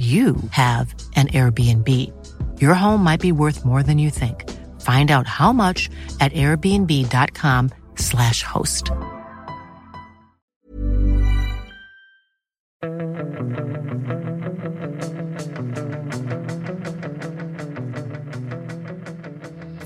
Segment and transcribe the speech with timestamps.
[0.00, 1.86] you have an Airbnb.
[2.58, 4.48] Your home might be worth more than you think.
[4.80, 8.90] Find out how much at airbnb.com/slash host.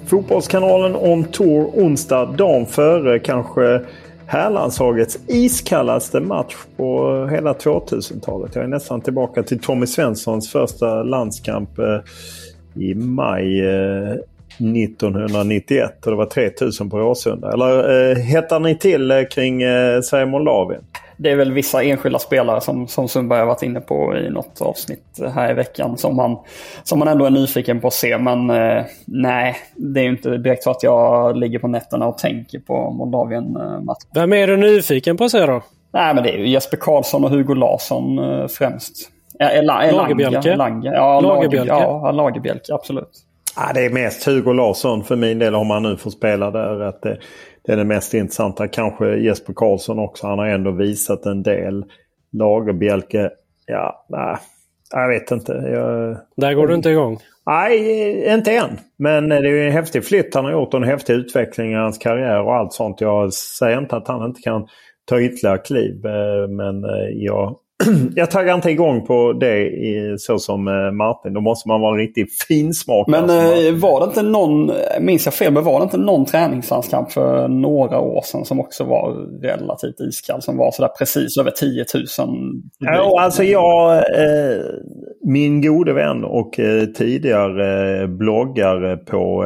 [0.07, 3.81] Fotbollskanalen On Tour onsdag, dagen före kanske
[4.27, 8.55] herrlandslagets iskallaste match på hela 2000-talet.
[8.55, 12.01] Jag är nästan tillbaka till Tommy Svenssons första landskamp eh,
[12.75, 14.17] i maj eh,
[14.59, 17.53] 1991 och det var 3000 på Råsunda.
[17.53, 20.83] Eller eh, hettar ni till eh, kring eh, Sverige-Moldavien?
[21.17, 24.61] Det är väl vissa enskilda spelare som, som Sundberg har varit inne på i något
[24.61, 26.37] avsnitt här i veckan som man,
[26.83, 28.19] som man ändå är nyfiken på att se.
[28.19, 32.19] Men eh, nej, det är ju inte direkt så att jag ligger på nätterna och
[32.19, 34.11] tänker på Moldavien-matchen.
[34.15, 35.63] Vem är du nyfiken på att se då?
[35.93, 39.11] Nej, men det är ju Jesper Karlsson och Hugo Larsson eh, främst.
[39.39, 40.57] Lagerbjälke?
[40.57, 40.91] Lange.
[40.95, 41.73] Ja, Lagerbjälke?
[41.73, 43.25] Ja, Lagerbjälke, absolut.
[43.57, 46.81] Ja, det är mest Hugo Larsson för min del om han nu får spela där.
[46.81, 47.07] Att
[47.67, 48.69] det, är det mest intressanta.
[48.69, 50.27] Kanske Jesper Karlsson också.
[50.27, 51.85] Han har ändå visat en del.
[52.33, 53.31] Lagerbjälke,
[53.67, 54.37] ja, nej.
[54.91, 55.53] Jag vet inte.
[55.53, 56.17] Jag...
[56.37, 57.19] Där går du inte igång?
[57.47, 58.79] Nej, inte än.
[58.97, 61.99] Men det är en häftig flytt han har gjort och en häftig utveckling i hans
[61.99, 63.01] karriär och allt sånt.
[63.01, 64.67] Jag säger inte att han inte kan
[65.05, 66.07] ta ytterligare kliv.
[66.07, 67.57] eh, Men eh, jag
[68.15, 69.71] jag taggar inte igång på det
[70.21, 71.35] så som eh, Martin.
[71.35, 73.27] Då måste man vara en riktig finsmakare.
[73.27, 77.13] Men eh, var det inte någon, minns jag fel, men var det inte någon träningslandskamp
[77.13, 80.43] för några år sedan som också var relativt iskall?
[80.43, 82.65] Som var sådär precis över 10 000 publik?
[82.79, 84.65] Ja, alltså jag, eh,
[85.27, 86.53] min gode vän och
[86.97, 89.45] tidigare bloggare på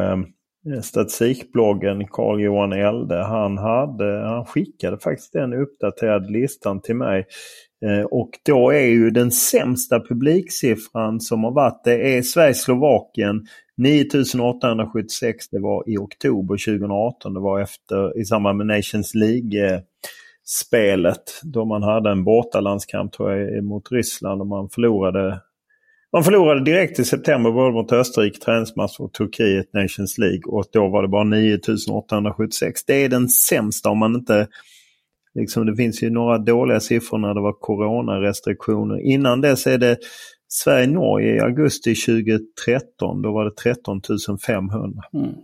[0.83, 3.17] statistikbloggen Carl-Johan Elde.
[3.17, 7.27] Han, hade, han skickade faktiskt den uppdaterade listan till mig.
[7.87, 13.47] Eh, och då är ju den sämsta publiksiffran som har varit det är Sverige-Slovakien
[13.77, 15.49] 9876.
[15.49, 17.35] Det var i oktober 2018.
[17.35, 19.83] Det var efter i samband med Nations League-spelet
[21.43, 25.41] då man hade en bortalandskamp tror jag mot Ryssland och man förlorade
[26.13, 30.43] man förlorade direkt i september både mot Österrike, träningsmatch och Turkiet, Nations League.
[30.47, 32.85] Och då var det bara 9876.
[32.85, 34.49] Det är den sämsta om man inte...
[35.39, 39.01] Liksom, det finns ju några dåliga siffror när det var coronarestriktioner.
[39.01, 39.99] Innan dess är det
[40.49, 43.23] Sverige-Norge i augusti 2013.
[43.23, 44.01] Då var det 13
[44.47, 45.03] 500.
[45.15, 45.35] Mm.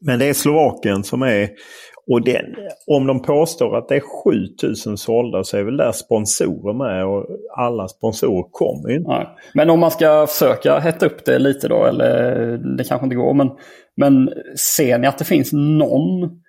[0.00, 1.48] Men det är Slovakien som är...
[2.10, 2.44] Och den,
[2.86, 4.02] om de påstår att det är
[4.60, 7.26] 7000 sålda så är väl där sponsorer med och
[7.56, 9.10] alla sponsorer kommer ju inte.
[9.10, 9.26] Nej.
[9.54, 13.34] Men om man ska försöka hetta upp det lite då, eller det kanske inte går,
[13.34, 13.50] men,
[13.96, 16.40] men ser ni att det finns någon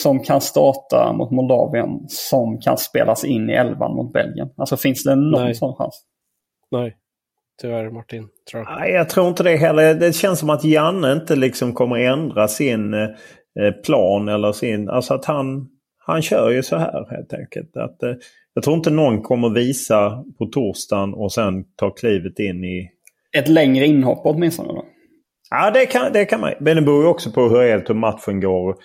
[0.00, 4.48] som kan starta mot Moldavien som kan spelas in i elvan mot Belgien?
[4.56, 5.54] Alltså finns det någon Nej.
[5.54, 6.04] sån chans?
[6.70, 6.96] Nej,
[7.62, 8.28] tyvärr Martin.
[8.50, 8.78] Tror jag.
[8.78, 9.94] Nej, jag tror inte det heller.
[9.94, 13.08] Det känns som att Janne inte liksom kommer ändra sin eh,
[13.84, 14.88] plan eller sin...
[14.88, 15.68] Alltså att han,
[15.98, 17.76] han kör ju så här helt enkelt.
[17.76, 18.14] Att, eh,
[18.54, 22.90] jag tror inte någon kommer visa på torsdagen och sen ta klivet in i...
[23.36, 24.84] Ett längre inhopp åtminstone då?
[25.50, 26.52] Ja, det kan, det kan man.
[26.60, 28.76] Men det beror ju också på hur helt matchen går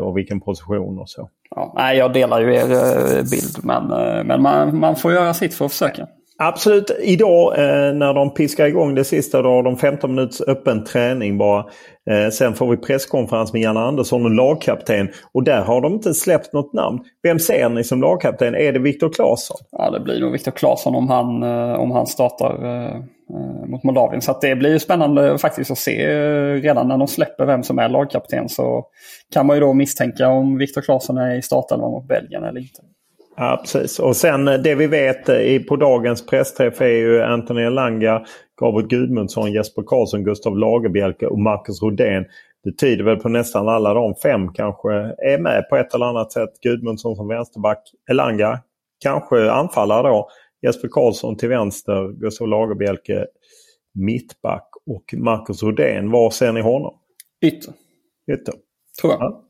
[0.00, 1.28] och vilken position och så.
[1.56, 5.34] Ja, nej, jag delar ju er eh, bild, men, eh, men man, man får göra
[5.34, 6.06] sitt för att försöka.
[6.42, 6.90] Absolut.
[7.00, 11.38] Idag eh, när de piskar igång det sista då har de 15 minuters öppen träning
[11.38, 11.58] bara.
[12.10, 15.08] Eh, sen får vi presskonferens med Janne Andersson och lagkapten.
[15.34, 16.98] Och där har de inte släppt något namn.
[17.22, 18.54] Vem ser ni som lagkapten?
[18.54, 19.56] Är det Viktor Claesson?
[19.70, 23.02] Ja, det blir nog Viktor Claesson om han, eh, om han startar eh, eh,
[23.34, 24.22] Eh, mot Moldavien.
[24.22, 27.62] Så att det blir ju spännande faktiskt att se eh, redan när de släpper vem
[27.62, 28.48] som är lagkapten.
[28.48, 28.86] Så
[29.32, 32.82] kan man ju då misstänka om Viktor Claesson är i startelvan mot Belgien eller inte.
[33.36, 33.98] Ja, precis.
[33.98, 35.26] Och sen eh, det vi vet
[35.68, 38.22] på dagens pressträff är ju Anthony Elanga,
[38.60, 42.24] Gabriel Gudmundsson, Jesper Karlsson, Gustav Lagerbielke och Marcus Rodén.
[42.64, 46.32] Det tyder väl på nästan alla de fem kanske är med på ett eller annat
[46.32, 46.50] sätt.
[46.62, 48.58] Gudmundsson som vänsterback, Elanga
[49.02, 50.28] kanske anfallare då.
[50.62, 53.26] Jesper Karlsson till vänster, Gustav Lagerbielke
[53.94, 56.10] mittback och Marcus Rodén.
[56.10, 56.94] Var ser ni honom?
[57.44, 57.72] Ytter,
[58.32, 58.54] Ytter.
[59.00, 59.22] tror jag.
[59.22, 59.44] Ja.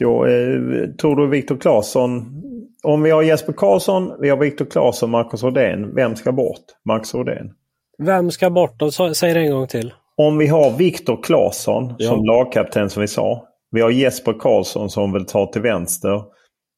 [0.00, 2.40] Då eh, tror du Viktor Claesson...
[2.82, 5.94] Om vi har Jesper Karlsson, vi har Viktor Claesson, Marcus Rodén.
[5.94, 6.64] Vem ska bort?
[6.84, 7.52] Max Rodén?
[7.98, 8.90] Vem ska bort då?
[8.90, 9.94] Säg det en gång till.
[10.16, 12.08] Om vi har Viktor Claesson ja.
[12.08, 13.48] som lagkapten som vi sa.
[13.70, 16.22] Vi har Jesper Karlsson som vill ta till vänster.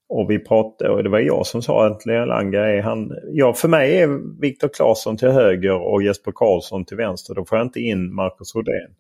[0.09, 3.11] Och vi pratade, och det var jag som sa att Langa är han...
[3.33, 7.35] Ja, för mig är Viktor Claesson till höger och Jesper Karlsson till vänster.
[7.35, 8.91] Då får jag inte in Marcus Rodén.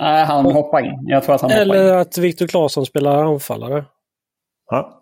[0.00, 1.04] Nej, han hoppar in.
[1.06, 3.84] Jag tror att han Eller att Viktor Claesson spelar anfallare.
[4.70, 4.99] Ja.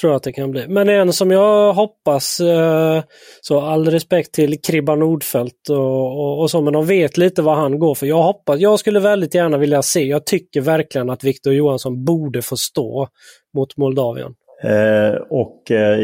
[0.00, 0.68] Tror jag att det kan bli.
[0.68, 3.02] Men en som jag hoppas, eh,
[3.40, 7.56] så all respekt till Kribba Nordfeldt och, och, och så, men de vet lite vad
[7.56, 8.06] han går för.
[8.06, 12.42] Jag hoppas, jag skulle väldigt gärna vilja se, jag tycker verkligen att Viktor Johansson borde
[12.42, 13.08] få stå
[13.54, 14.34] mot Moldavien.
[14.62, 15.98] Eh, och eh,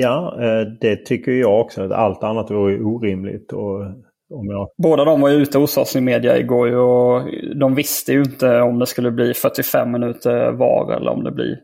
[0.00, 1.92] ja, eh, det tycker jag också.
[1.92, 3.52] Allt annat vore orimligt.
[3.52, 3.80] Och,
[4.28, 4.68] jag...
[4.82, 7.22] Båda de var ute hos oss i media igår och
[7.56, 11.56] de visste ju inte om det skulle bli 45 minuter var eller om det blir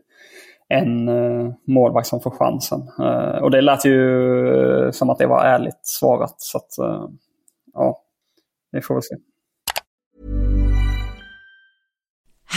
[0.69, 2.91] en uh, målvakt som får chansen.
[2.99, 6.35] Uh, och det lät ju uh, som att det var ärligt svarat.
[6.37, 6.69] Så att,
[7.73, 8.01] ja,
[8.71, 9.15] vi får väl se.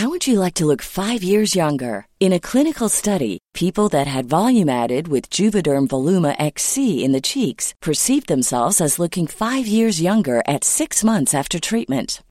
[0.01, 2.07] How would you like to look five years younger?
[2.21, 7.21] In a clinical study, people that had volume added with Juvederm Voluma XC in the
[7.21, 12.23] cheeks perceived themselves as looking five years younger at six months after treatment.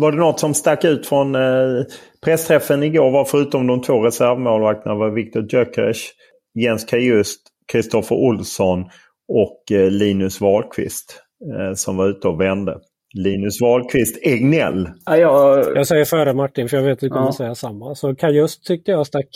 [0.00, 1.84] Var det något som stack ut från eh,
[2.24, 5.98] pressträffen igår var förutom de två reservmålvakterna var Viktor Gyökeres,
[6.54, 7.40] Jens Kajust,
[7.72, 8.84] Kristoffer Olsson
[9.28, 11.22] och eh, Linus Wahlqvist
[11.54, 12.78] eh, som var ute och vände.
[13.14, 14.88] Linus Wahlqvist Egnell.
[15.04, 15.66] Ja, jag...
[15.76, 17.32] jag säger före Martin för jag vet att du kommer ja.
[17.32, 17.94] säga samma.
[17.94, 19.26] Så Kajust tyckte jag stack,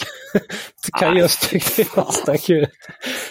[1.00, 2.68] Kajust tyckte jag stack ut.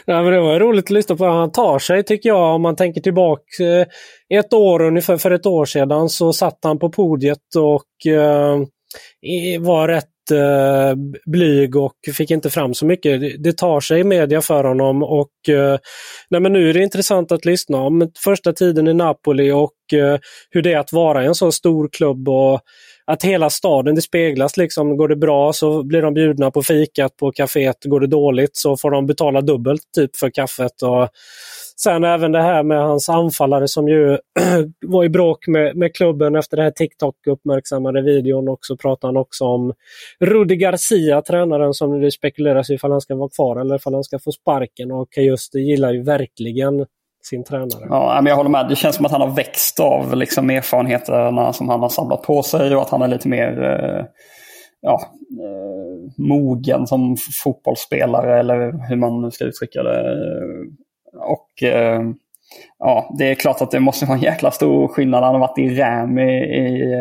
[0.05, 1.25] Ja, men det var roligt att lyssna på.
[1.25, 3.87] Han tar sig tycker jag om man tänker tillbaka eh,
[4.39, 8.59] ett år ungefär för ett år sedan så satt han på podiet och eh,
[9.59, 13.21] var rätt eh, blyg och fick inte fram så mycket.
[13.21, 15.77] Det, det tar sig i media för honom och eh,
[16.29, 20.19] nej men nu är det intressant att lyssna om första tiden i Napoli och eh,
[20.49, 22.61] hur det är att vara i en så stor klubb och
[23.05, 24.97] att hela staden, det speglas liksom.
[24.97, 27.85] Går det bra så blir de bjudna på fikat på kaféet.
[27.85, 30.81] Går det dåligt så får de betala dubbelt typ för kaffet.
[30.81, 31.09] Och
[31.83, 34.17] Sen även det här med hans anfallare som ju
[34.85, 38.49] var i bråk med, med klubben efter den här TikTok-uppmärksammade videon.
[38.49, 39.73] Och så pratar han också om
[40.19, 44.19] Rudi Garcia, tränaren som det spekuleras ifall han ska vara kvar eller ifall han ska
[44.19, 44.91] få sparken.
[44.91, 46.85] Och just gillar ju verkligen
[47.23, 47.85] sin tränare.
[47.89, 48.69] Ja, men jag håller med.
[48.69, 52.43] Det känns som att han har växt av liksom, erfarenheterna som han har samlat på
[52.43, 54.05] sig och att han är lite mer eh,
[54.81, 55.01] ja,
[55.41, 60.17] eh, mogen som fotbollsspelare eller hur man nu ska uttrycka det.
[61.15, 62.01] Och eh,
[62.79, 65.23] ja, det är klart att det måste vara en jäkla stor skillnad.
[65.23, 66.95] Han har varit i RÄM i, i,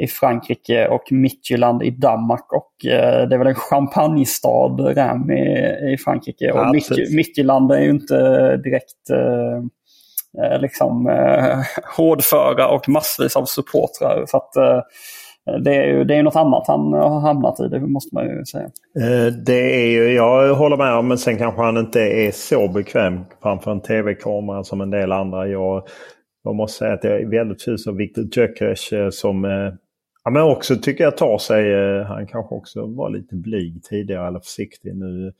[0.00, 2.52] i Frankrike och Midtjylland i Danmark.
[2.52, 5.42] Och eh, det är väl en champagnestad, Ram i,
[5.92, 6.52] i Frankrike.
[6.52, 6.74] Och
[7.16, 8.16] Midtjylland är ju inte
[8.56, 9.62] direkt eh,
[10.44, 11.58] eh, liksom eh,
[11.96, 14.24] hårdföra och massvis av supportrar.
[14.26, 14.80] Så att, eh,
[15.50, 18.24] Eh, det är ju det är något annat han har hamnat i, det måste man
[18.24, 18.64] ju säga.
[19.00, 22.68] Eh, det är ju, jag håller med om, men sen kanske han inte är så
[22.68, 25.48] bekväm framför en tv-kamera som en del andra.
[25.48, 25.86] Jag,
[26.44, 29.44] jag måste säga att jag är väldigt förtjust av Viktor Gyökeres eh, som
[30.24, 31.74] ja, men också tycker jag tar sig,
[32.04, 35.32] han kanske också var lite blyg tidigare eller försiktig nu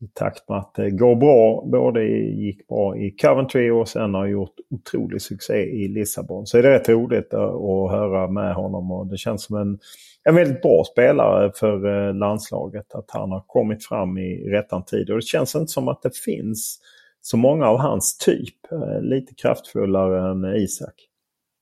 [0.00, 1.64] i takt med att det går bra.
[1.66, 6.46] Både gick bra i Coventry och sen har gjort otrolig succé i Lissabon.
[6.46, 9.78] Så är det rätt roligt att höra med honom och det känns som en,
[10.24, 12.94] en väldigt bra spelare för eh, landslaget.
[12.94, 15.10] Att han har kommit fram i rättan tid.
[15.10, 16.80] Och det känns inte som att det finns
[17.20, 18.72] så många av hans typ.
[18.72, 20.94] Eh, lite kraftfullare än Isak.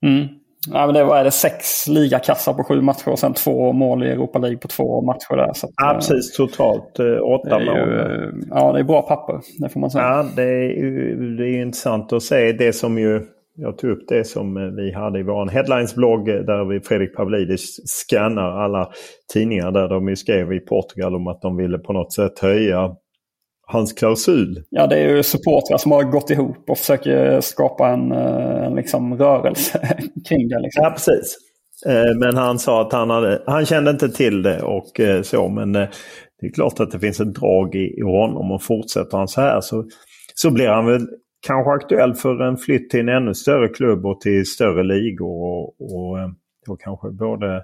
[0.06, 0.26] Mm.
[0.72, 4.10] Ja, men det var det sex ligakassar på sju matcher och sen två mål i
[4.10, 5.36] Europa League på två matcher.
[5.36, 6.36] Där, så att, ja, precis.
[6.36, 7.88] Totalt eh, åtta mål.
[7.88, 9.40] Ju, ja, det är bra papper.
[9.58, 10.04] Det får man säga.
[10.04, 12.52] Ja, det är, det är intressant att se.
[12.52, 13.22] Det som ju,
[13.56, 17.16] jag tog upp det som eh, vi hade i vår Headlines-blogg eh, där vi, Fredrik
[17.16, 18.88] Pavlidis scannar alla
[19.32, 22.96] tidningar där de skrev i Portugal om att de ville på något sätt höja
[23.66, 24.62] hans klausul.
[24.70, 28.74] Ja, det är ju supportrar som har gått ihop och försöker skapa en, eh, en
[28.74, 29.78] liksom rörelse
[30.28, 30.60] kring det.
[30.60, 30.84] Liksom.
[30.84, 31.36] Ja, precis.
[31.86, 35.48] Eh, men han sa att han, hade, han kände inte till det och eh, så.
[35.48, 35.88] Men det
[36.40, 39.84] är klart att det finns ett drag i, honom och fortsätter han så här så,
[40.34, 41.06] så blir han väl
[41.46, 45.28] kanske aktuell för en flytt till en ännu större klubb och till större ligor.
[45.28, 46.18] Och, och,
[46.68, 47.62] och kanske både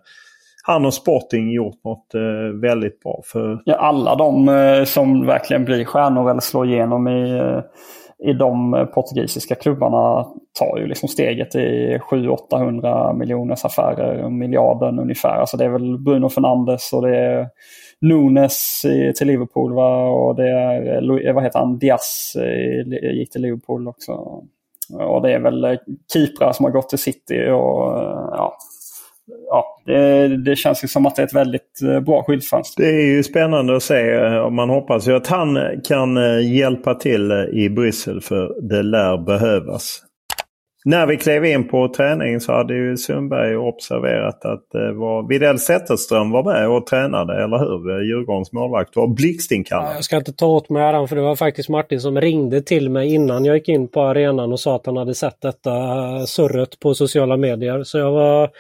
[0.63, 3.23] han och Sporting gjort något eh, väldigt bra.
[3.25, 3.63] För...
[3.65, 7.61] Ja, alla de eh, som verkligen blir stjärnor eller slår igenom i, eh,
[8.29, 10.27] i de eh, portugisiska klubbarna
[10.59, 15.37] tar ju liksom steget i 700-800 miljoners affärer, miljarden ungefär.
[15.41, 17.49] Alltså det är väl Bruno Fernandes och det är
[18.01, 18.83] Nunes
[19.17, 20.09] till Liverpool va?
[20.09, 22.37] och det är, eh, vad heter han, Diaz
[23.15, 24.13] gick till Liverpool också.
[24.99, 25.79] Och det är väl
[26.13, 27.93] Kipra som har gått till City och
[28.33, 28.57] ja,
[29.47, 32.83] ja, det, det, känns ju som att det är ett väldigt eh, bra skyltfönster.
[32.83, 36.95] Det är ju spännande att se eh, man hoppas ju att han kan eh, hjälpa
[36.95, 40.03] till i Bryssel för det lär behövas.
[40.85, 45.59] När vi klev in på träning så hade ju Sundberg observerat att det var Widell
[45.59, 47.91] Zetterström var med och tränade, eller hur?
[47.91, 49.97] Eh, Djurgårdens målvakt var blixtinkallad.
[49.97, 52.91] Jag ska inte ta åt mig äran för det var faktiskt Martin som ringde till
[52.91, 56.25] mig innan jag gick in på arenan och sa att han hade sett detta eh,
[56.25, 57.83] surret på sociala medier.
[57.83, 58.51] Så jag var,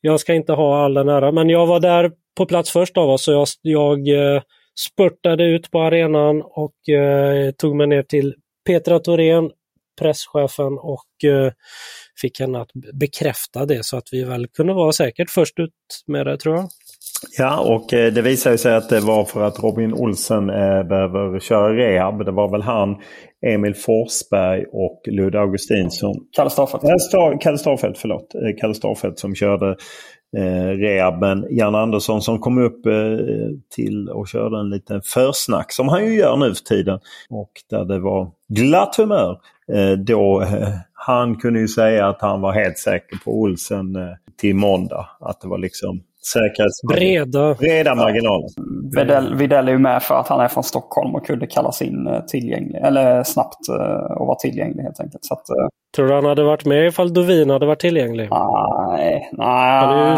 [0.00, 3.10] jag ska inte ha all den äran, men jag var där på plats först av
[3.10, 4.42] oss så jag, jag eh,
[4.78, 8.34] spurtade ut på arenan och eh, tog mig ner till
[8.66, 9.50] Petra Thorén,
[9.98, 11.52] presschefen och eh,
[12.20, 15.72] fick henne att bekräfta det så att vi väl kunde vara säkert först ut
[16.06, 16.68] med det tror jag.
[17.38, 21.40] Ja, och eh, det visade sig att det var för att Robin Olsen eh, behöver
[21.40, 22.24] köra rehab.
[22.24, 22.96] Det var väl han,
[23.46, 26.14] Emil Forsberg och Ludde Augustinsson.
[26.32, 26.82] Kalle Starfelt.
[27.40, 28.34] Kalle Starfelt, förlåt.
[28.60, 29.76] Kalle Starfelt som körde
[30.36, 31.46] eh, rehaben.
[31.50, 32.92] Jan Andersson som kom upp eh,
[33.74, 37.00] till och körde en liten försnack som han ju gör nu för tiden.
[37.30, 39.40] Och där det var glatt humör.
[39.72, 44.08] Eh, då eh, han kunde ju säga att han var helt säker på Olsen eh,
[44.40, 45.08] till måndag.
[45.20, 46.02] Att det var liksom
[46.94, 47.54] Breda.
[47.54, 48.48] Breda marginaler.
[48.96, 52.22] Videll, Videll är ju med för att han är från Stockholm och kunde kallas in
[52.28, 53.68] tillgänglig, eller snabbt
[54.18, 55.24] och vara tillgänglig helt enkelt.
[55.24, 55.46] Så att,
[55.96, 58.28] Tror du han hade varit med ifall Dovin hade varit tillgänglig?
[58.30, 60.16] Nej, nej,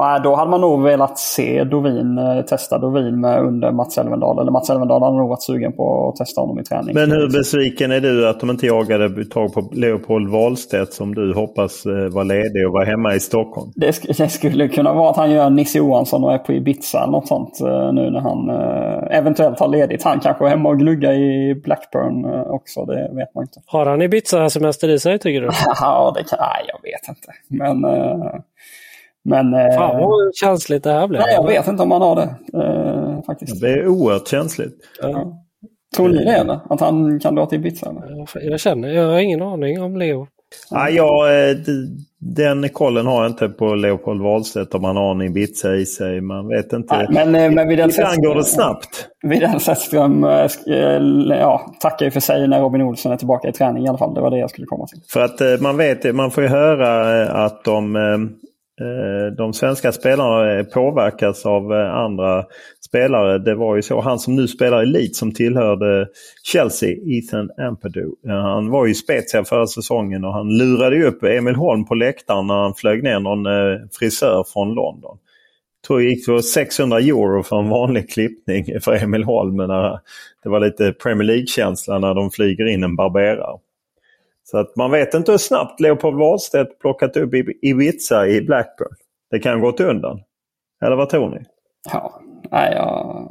[0.00, 4.38] nej då hade man nog velat se Dovin, eh, testa Dovin med under Mats Elvendal.
[4.38, 6.94] Eller Mats Elvendal hade nog varit sugen på att testa honom i träning.
[6.94, 11.34] Men hur besviken är du att de inte jagade tag på Leopold Wahlstedt som du
[11.34, 13.72] hoppas eh, var ledig och var hemma i Stockholm?
[13.74, 17.02] Det, sk det skulle kunna vara att han gör Nisse Johansson och är på Ibiza
[17.02, 18.50] eller något sånt eh, nu när han
[19.10, 20.02] eventuellt har ledigt.
[20.02, 23.60] Han kanske är hemma och gluggar i Blackburn också, det vet man inte.
[23.66, 25.48] Har han Ibiza-semester i sig tycker du?
[25.80, 27.32] ja, det kan, nej, jag vet inte.
[27.48, 27.84] Men...
[27.84, 28.40] Uh,
[29.28, 31.20] men uh, Fan vad känsligt det här blev.
[31.20, 32.58] Nej, jag vet inte om han har det.
[32.58, 33.60] Uh, faktiskt.
[33.60, 34.76] Det är oerhört känsligt.
[35.02, 35.42] Ja.
[35.96, 36.60] Tror ni det eller?
[36.70, 37.94] Att han kan dra till Ibiza?
[38.34, 40.26] Jag känner, jag har ingen aning om Leo.
[40.70, 41.28] Ja, jag,
[42.34, 46.20] den kollen har jag inte på Leopold Wahlstedt om han har en Ibiza i sig.
[46.20, 46.96] Man vet inte.
[46.96, 49.08] Nej, men, eh, men Ibland går det snabbt.
[49.22, 53.52] Widell Sätström eh, eh, ja, tackar ju för sig när Robin Olsson är tillbaka i
[53.52, 54.14] träning i alla fall.
[54.14, 55.00] Det var det jag skulle komma till.
[55.12, 57.92] För att man vet, man får ju höra att de,
[59.36, 62.44] de svenska spelarna påverkas av andra
[62.86, 63.38] spelare.
[63.38, 64.00] Det var ju så.
[64.00, 66.08] Han som nu spelar i Leeds som tillhörde
[66.42, 68.10] Chelsea, Ethan Ampadu.
[68.26, 72.46] Han var ju Spezia förra säsongen och han lurade ju upp Emil Holm på läktaren
[72.46, 75.18] när han flög ner någon eh, frisör från London.
[75.82, 79.56] Jag tror det gick för 600 euro för en vanlig klippning för Emil Holm.
[79.56, 79.98] När eh,
[80.42, 83.58] det var lite Premier League-känsla när de flyger in en barberare.
[84.44, 88.94] Så att man vet inte hur snabbt Leopold Wahlstedt plockat upp Ibiza i Blackburn.
[89.30, 90.20] Det kan ha gått undan.
[90.84, 91.44] Eller vad tror ni?
[91.92, 93.28] Ja, nej, jag,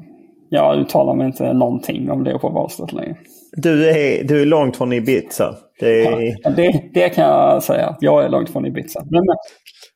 [0.49, 3.15] jag uttalar mig inte någonting om Leopold Wahlstedt längre.
[3.57, 5.55] Du är, du är långt från Ibiza.
[5.79, 6.35] Det, är...
[6.43, 7.95] ja, det, det, kan jag säga.
[7.99, 9.03] Jag är långt från Ibiza.
[9.09, 9.23] Men,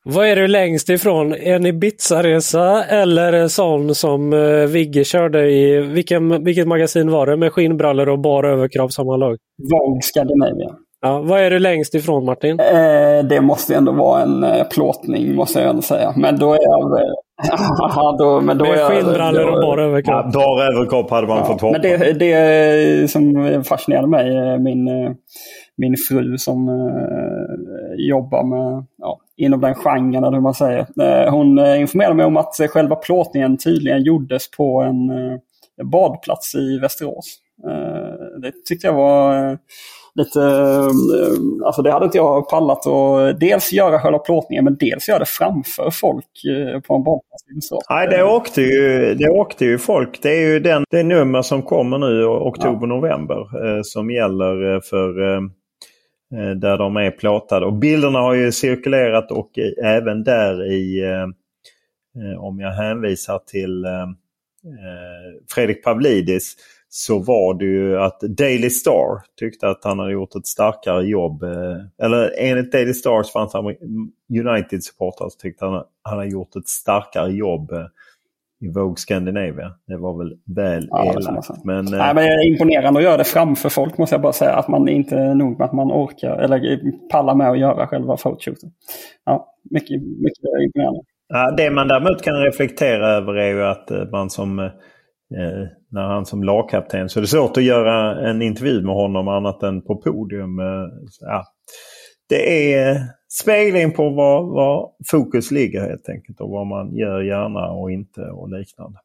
[0.04, 1.34] vad är du längst ifrån?
[1.34, 7.36] En Ibiza-resa eller en sån som uh, Vigge körde i, vilken, vilket magasin var det?
[7.36, 9.36] Med skinnbrallor och bara överkropp samma lag?
[9.72, 10.76] Vogue Scandinavia.
[11.02, 12.60] Ja, vad är du längst ifrån Martin?
[12.60, 16.14] Eh, det måste ändå vara en eh, plåtning måste jag ändå säga.
[16.16, 17.00] Men då är jag...
[17.44, 20.24] Eh, då, men då Med skinnbrallor och bara överkropp?
[20.24, 21.72] Ja, bara överkropp hade man ja, fått hoppa.
[21.72, 25.12] Men det, det som fascinerade mig, eh, min, eh,
[25.76, 30.86] min fru som eh, jobbar med, ja, inom den genren, eller hur man säger.
[31.30, 35.10] Hon informerade mig om att själva plåtningen tydligen gjordes på en
[35.84, 37.36] badplats i Västerås.
[38.42, 39.58] Det tyckte jag var
[40.14, 45.08] lite, eh, alltså det hade inte jag pallat att dels göra själva plåtningen men dels
[45.08, 47.44] göra det framför folk eh, på en badplats.
[47.90, 50.22] Nej, det åkte, ju, det åkte ju folk.
[50.22, 53.82] Det är ju den, det nummer som kommer nu oktober-november ja.
[53.82, 55.40] som gäller för
[56.54, 57.66] där de är plåtade.
[57.66, 59.50] Och bilderna har ju cirkulerat och
[59.84, 61.02] även där i,
[62.38, 63.86] om jag hänvisar till
[65.54, 66.56] Fredrik Pavlidis,
[66.92, 71.42] så var det ju att Daily Star tyckte att han hade gjort ett starkare jobb.
[71.42, 73.64] Eh, eller enligt Daily Stars fanns han
[74.30, 77.86] United-supportrar tyckte han han hade gjort ett starkare jobb eh,
[78.60, 79.72] i Vogue Scandinavia.
[79.86, 81.64] Det var väl väl ja, elakt.
[81.64, 84.52] Men, Nej, men det är imponerande att göra det framför folk måste jag bara säga.
[84.52, 86.80] Att man inte är nog med att man orkar eller
[87.10, 88.70] pallar med att göra själva photoshooten.
[89.24, 91.00] Ja, mycket, mycket imponerande.
[91.56, 94.70] Det man däremot kan reflektera över är ju att eh, man som
[95.36, 97.08] Eh, när han som lagkapten.
[97.08, 100.58] Så det är svårt att göra en intervju med honom annat än på podium.
[100.58, 100.86] Eh,
[101.20, 101.44] ja.
[102.28, 103.00] Det är
[103.42, 108.20] spegling på var, var fokus ligger helt enkelt och vad man gör gärna och inte
[108.20, 108.98] och liknande.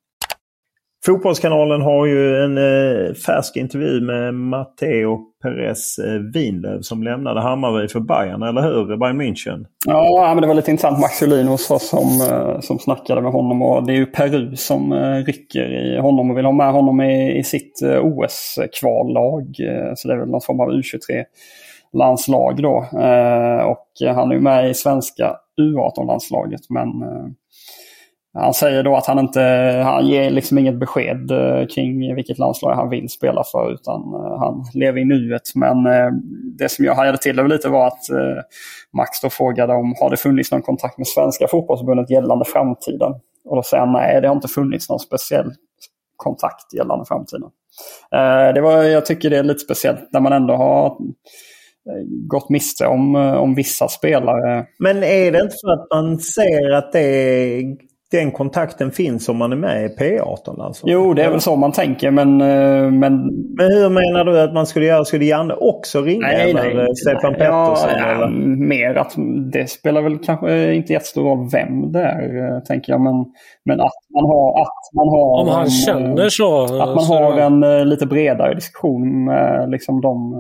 [1.06, 7.42] Fotbollskanalen har ju en eh, färsk intervju med Matteo Perez eh, Winlöf Winlöv som lämnade
[7.42, 8.98] Hammarby för Bayern, eller hur?
[8.98, 9.66] Bayern München.
[9.86, 11.00] Ja, men det var lite intressant.
[11.00, 15.16] Max Julin som, eh, som snackade med honom och det är ju Peru som eh,
[15.16, 19.56] rycker i honom och vill ha med honom i, i sitt OS-kvallag.
[19.96, 22.86] Så det är väl någon form av U23-landslag då.
[23.66, 26.88] och han är ju med i svenska U18-landslaget men
[28.36, 29.42] han säger då att han inte
[29.86, 34.40] han ger liksom inget besked eh, kring vilket landslag han vill spela för utan eh,
[34.40, 35.42] han lever i nuet.
[35.56, 36.12] Men eh,
[36.60, 38.04] det som jag hajade till lite var att
[38.94, 43.12] Max då frågade om har det funnits någon kontakt med Svenska fotbollsförbundet gällande framtiden?
[43.46, 45.52] Och då säger han nej, det har inte funnits någon speciell
[46.16, 47.50] kontakt gällande framtiden.
[48.54, 50.98] Det var, jag tycker det är lite speciellt när man ändå har
[52.28, 54.66] gått miste om, om vissa spelare.
[54.80, 57.76] Men är det inte så att man ser att det är
[58.16, 60.64] den kontakten finns om man är med i P18?
[60.64, 60.88] Alltså.
[60.88, 62.12] Jo, det är väl så man tänker.
[62.12, 63.26] Men, eh, men...
[63.58, 65.06] men hur menar du att man skulle göra?
[65.06, 66.28] Skulle Janne också ringa?
[66.28, 67.90] Nej, eller nej, Stefan nej, Pettersson?
[67.98, 68.28] Ja, eller?
[68.68, 69.14] Mer att
[69.52, 73.02] det spelar väl kanske inte jättestor roll vem det är, eh, tänker jag.
[73.02, 73.26] Men,
[73.66, 74.62] men att man har...
[74.62, 76.64] Att man har om han en, känner så.
[76.64, 77.14] Att man så...
[77.14, 80.34] har en eh, lite bredare diskussion med liksom de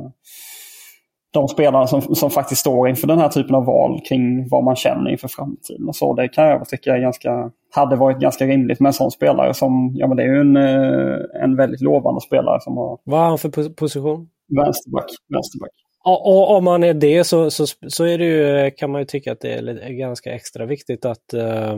[1.40, 4.76] de spelare som, som faktiskt står inför den här typen av val kring vad man
[4.76, 5.88] känner inför framtiden.
[5.88, 9.12] Och så, det kan jag tycka är ganska, hade varit ganska rimligt med en sån
[9.12, 13.00] spelare som, ja men det är ju en, eh, en väldigt lovande spelare som har...
[13.04, 14.30] Vad har han för position?
[14.58, 15.06] Vänsterback.
[15.30, 15.72] vänsterback.
[16.04, 19.06] Och, och om man är det så, så, så är det ju, kan man ju
[19.06, 21.78] tycka att det är ganska extra viktigt att uh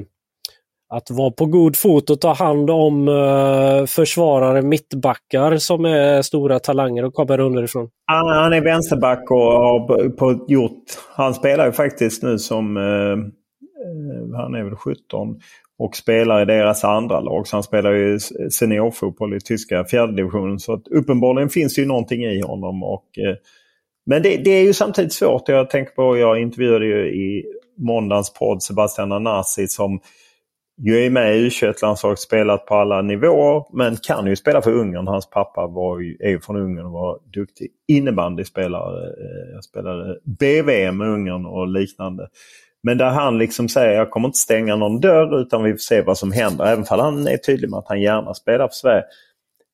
[0.90, 6.60] att vara på god fot och ta hand om uh, försvarare, mittbackar som är stora
[6.60, 7.90] talanger och kommer underifrån.
[8.06, 10.84] Han, han är vänsterback och har på, gjort...
[11.16, 12.78] Han spelar ju faktiskt nu som...
[12.78, 13.18] Uh,
[14.36, 15.40] han är väl 17
[15.80, 17.48] och spelar i deras andra lag.
[17.48, 18.20] Så han spelar ju
[18.52, 20.60] seniorfotboll i tyska fjärde divisionen.
[20.60, 22.84] Så att uppenbarligen finns det ju någonting i honom.
[22.84, 23.36] Och, uh,
[24.06, 25.50] men det, det, är ju samtidigt svårt.
[25.50, 27.46] Jag tänker på, jag intervjuade ju i
[27.78, 30.00] måndagens podd Sebastian Anassi som
[30.82, 35.08] ju är med i U21-landslaget, spelat på alla nivåer men kan ju spela för Ungern.
[35.08, 39.08] Hans pappa var ju, är ju från Ungern och var duktig innebandyspelare.
[39.08, 42.28] Eh, jag spelade BVM med Ungern och liknande.
[42.84, 46.02] Men där han liksom säger jag kommer inte stänga någon dörr utan vi får se
[46.02, 46.66] vad som händer.
[46.66, 49.04] Även om han är tydlig med att han gärna spelar för Sverige.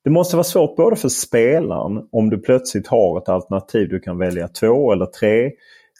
[0.03, 3.89] Det måste vara svårt både för spelaren om du plötsligt har ett alternativ.
[3.89, 5.51] Du kan välja två eller tre.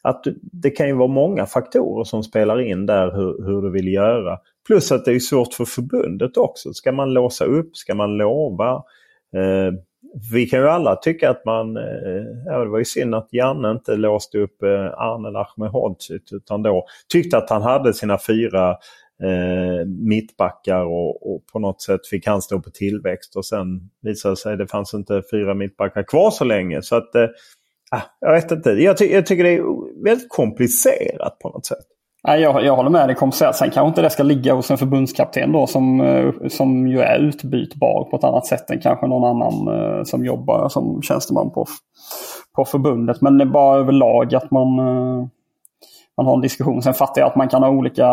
[0.01, 3.87] Att det kan ju vara många faktorer som spelar in där hur, hur du vill
[3.87, 4.39] göra.
[4.67, 6.73] Plus att det är svårt för förbundet också.
[6.73, 7.77] Ska man låsa upp?
[7.77, 8.83] Ska man lova?
[9.35, 9.73] Eh,
[10.31, 11.77] vi kan ju alla tycka att man...
[11.77, 16.63] Eh, ja, det var ju synd att Janne inte låste upp eh, Arnel Ahmedhodzic utan
[16.63, 18.69] då tyckte att han hade sina fyra
[19.23, 23.35] eh, mittbackar och, och, på något sätt fick han stå på tillväxt.
[23.35, 26.81] Och sen visade det sig att det fanns inte fyra mittbackar kvar så länge.
[26.81, 27.15] Så att...
[27.15, 27.27] Eh,
[27.91, 28.69] ah, jag vet inte.
[28.69, 31.85] Jag, ty jag tycker det är väldigt komplicerat på något sätt.
[32.27, 33.55] Nej, jag, jag håller med dig komplicerat.
[33.55, 37.19] Sen kanske inte det ska ligga hos en förbundskapten då som, eh, som ju är
[37.19, 41.65] utbytbar på ett annat sätt än kanske någon annan eh, som jobbar som tjänsteman på,
[42.55, 43.21] på förbundet.
[43.21, 45.27] Men det är bara överlag att man, eh,
[46.17, 46.81] man har en diskussion.
[46.81, 48.09] Sen fattar jag att man kan ha olika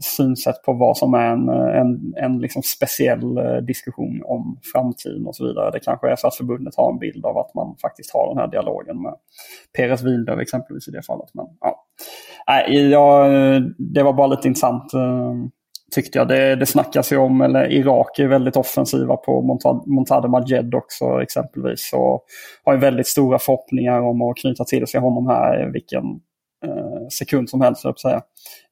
[0.00, 3.34] synsätt på vad som är en, en, en liksom speciell
[3.66, 5.70] diskussion om framtiden och så vidare.
[5.70, 8.38] Det kanske är så att förbundet har en bild av att man faktiskt har den
[8.38, 9.14] här dialogen med
[9.76, 11.30] Peres Wildöv exempelvis i det fallet.
[11.34, 11.84] Men, ja.
[12.48, 13.28] Nej, ja,
[13.78, 15.34] det var bara lite intressant eh,
[15.94, 16.28] tyckte jag.
[16.28, 19.42] Det, det snackas ju om, eller Irak är väldigt offensiva på
[19.86, 21.90] Montad, Majed också exempelvis.
[21.94, 22.24] Och
[22.64, 26.04] har ju väldigt stora förhoppningar om att knyta till sig honom här vilken
[26.64, 28.22] eh, sekund som helst, jag säga.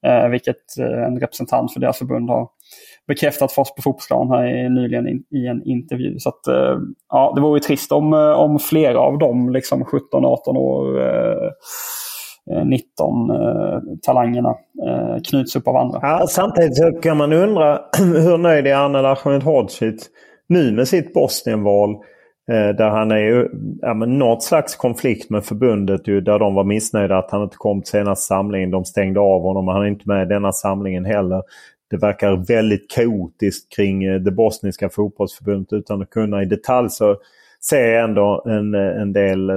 [0.07, 2.49] Eh, vilket eh, en representant för deras förbund har
[3.07, 6.19] bekräftat för oss på Fotbollsplan här nyligen in, i en intervju.
[6.19, 9.85] Så att, eh, ja, det vore ju trist om, eh, om flera av dem, liksom
[9.85, 11.51] 17-18 år, eh,
[12.51, 14.57] Eh, 19 eh, talangerna
[14.87, 15.99] eh, knyts upp av andra.
[16.03, 20.09] Ja, samtidigt så kan man undra hur nöjd är Anel Ahmedhodzic
[20.47, 21.91] nu med sitt Bosnienval?
[22.51, 23.49] Eh, där han är ju
[23.83, 27.57] ja, men något slags konflikt med förbundet ju, där de var missnöjda att han inte
[27.57, 28.71] kom till senaste samlingen.
[28.71, 29.69] De stängde av honom.
[29.69, 31.43] Han är inte med i denna samlingen heller.
[31.91, 37.17] Det verkar väldigt kaotiskt kring det bosniska fotbollsförbundet utan att kunna i detalj så
[37.69, 39.51] ser jag ändå en, en del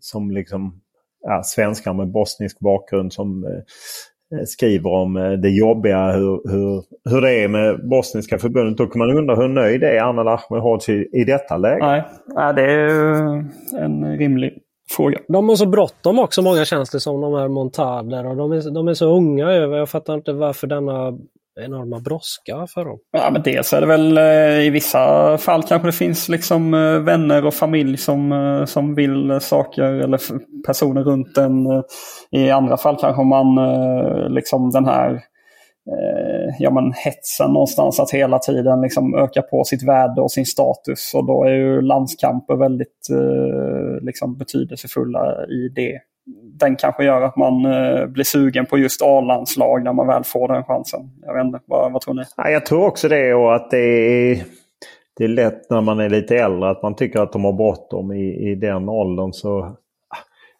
[0.00, 0.80] som liksom
[1.22, 7.20] ja, svenskar med bosnisk bakgrund som eh, skriver om eh, det jobbiga hur, hur, hur
[7.20, 8.78] det är med bosniska förbundet.
[8.78, 11.86] Då kan man undra hur nöjd är Arnel Ahmedhodzic i detta läge?
[11.86, 13.44] Nej, Nej det är
[13.78, 14.58] en rimlig
[14.90, 15.18] fråga.
[15.28, 18.26] De har så bråttom också många känns det som, de här Montader.
[18.26, 19.76] Och de, är, de är så unga över.
[19.76, 21.18] Jag fattar inte varför denna
[21.60, 22.98] enorma brådska för dem?
[23.12, 26.98] Ja, men dels är det väl eh, i vissa fall kanske det finns liksom eh,
[26.98, 30.20] vänner och familj som, eh, som vill saker eller
[30.66, 31.66] personer runt en.
[32.30, 33.46] I andra fall kanske man
[34.34, 35.20] liksom den här
[36.58, 41.12] ja, men hetsen någonstans att hela tiden liksom öka på sitt värde och sin status.
[41.14, 43.08] Och då är ju landskamper väldigt
[44.00, 46.00] liksom betydelsefulla i det
[46.60, 50.48] den kanske gör att man eh, blir sugen på just A-landslag när man väl får
[50.48, 51.00] den chansen.
[51.22, 52.22] Jag vet inte, vad, vad tror ni?
[52.36, 54.44] Ja, jag tror också det och att det är,
[55.16, 58.12] det är lätt när man är lite äldre att man tycker att de har bråttom
[58.12, 59.32] i, i den åldern.
[59.32, 59.76] Så ah,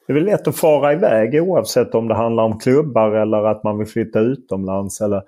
[0.07, 3.64] det är väl lätt att fara iväg oavsett om det handlar om klubbar eller att
[3.64, 5.00] man vill flytta utomlands.
[5.00, 5.22] Eller,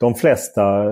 [0.00, 0.84] de flesta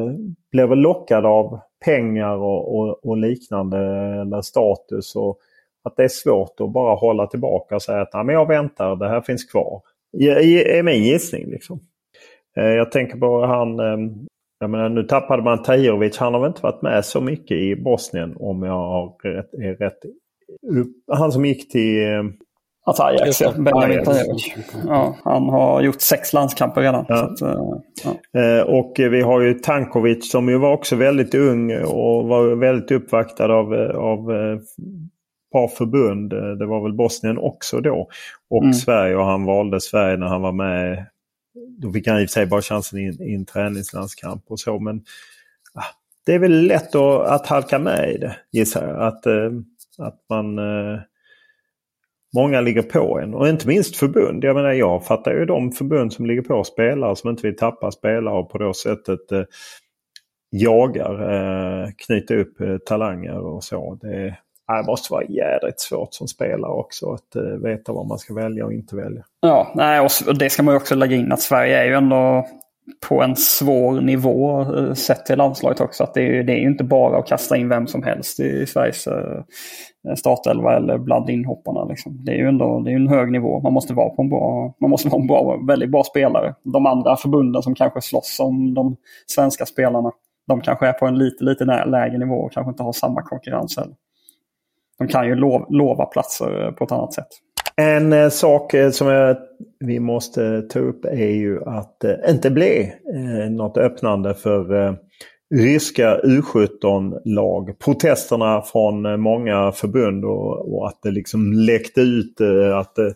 [0.53, 3.79] blir väl lockade av pengar och, och, och liknande
[4.21, 5.17] eller status.
[5.17, 5.39] Och,
[5.87, 8.97] att det är svårt att bara hålla tillbaka och säga att Nej, men jag väntar,
[8.97, 9.83] det här finns kvar.
[10.13, 11.51] Det är min gissning.
[11.51, 11.81] Liksom.
[12.57, 14.27] Eh, jag tänker på han, ehm,
[14.61, 16.19] jag menar, nu tappade man Tahirovic.
[16.19, 19.55] Han har väl inte varit med så mycket i Bosnien om jag har rätt.
[19.55, 19.99] Är rätt.
[21.13, 22.05] Han som gick till...
[22.05, 22.33] Ehm,
[22.89, 23.53] Alltså Ajax, ja.
[23.59, 24.55] Benjamin Tahirovic.
[24.87, 27.05] Ja, han har gjort sex landskamper redan.
[27.09, 27.15] Ja.
[27.15, 28.41] Att, uh, ja.
[28.41, 32.91] Eh, och vi har ju Tankovic som ju var också väldigt ung och var väldigt
[32.91, 34.31] uppvaktad av, av
[35.53, 36.33] par förbund.
[36.33, 38.09] Eh, det var väl Bosnien också då.
[38.51, 38.75] Och mm.
[38.75, 41.07] Sverige och han valde Sverige när han var med.
[41.79, 44.79] Då fick han i och för sig bara chansen i, en träningslandskamp och så.
[44.79, 44.97] Men
[45.75, 45.95] ah,
[46.27, 49.03] det är väl lätt att, att halka med i det gissar jag.
[49.03, 49.51] Att, eh,
[49.99, 50.59] att man...
[50.59, 51.01] Eh,
[52.37, 54.45] många ligger på en och inte minst förbund.
[54.45, 57.91] Jag menar jag fattar ju de förbund som ligger på spelare som inte vill tappa
[57.91, 59.43] spelare och på det sättet eh,
[60.51, 63.99] jagar, eh, knyter upp eh, talanger och så.
[64.03, 68.35] Det, det måste vara jädrigt svårt som spelare också att uh, veta vad man ska
[68.35, 69.25] välja och inte välja.
[69.41, 72.47] Ja, nej, och det ska man ju också lägga in att Sverige är ju ändå
[73.09, 76.05] på en svår nivå eh, sett till landslaget också.
[76.05, 78.67] Att det, är, det är ju inte bara att kasta in vem som helst i
[78.67, 79.43] Sveriges eh,
[80.17, 81.85] startelva eller bland inhopparna.
[81.85, 82.25] Liksom.
[82.25, 83.61] Det är ju ändå det är en hög nivå.
[83.61, 86.55] Man måste vara på en bra, man måste vara en bra, väldigt bra spelare.
[86.63, 90.13] De andra förbunden som kanske slåss om de svenska spelarna,
[90.47, 93.77] de kanske är på en lite, lite lägre nivå och kanske inte har samma konkurrens
[93.77, 93.95] heller
[94.99, 97.29] de kan ju lov, lova platser eh, på ett annat sätt.
[97.77, 99.37] En eh, sak eh, som jag,
[99.81, 104.87] vi måste ta upp är ju att det eh, inte blir eh, något öppnande för
[104.87, 104.95] eh,
[105.55, 107.79] ryska U17-lag.
[107.79, 113.15] Protesterna från eh, många förbund och, och, att det liksom läckte ut eh, att det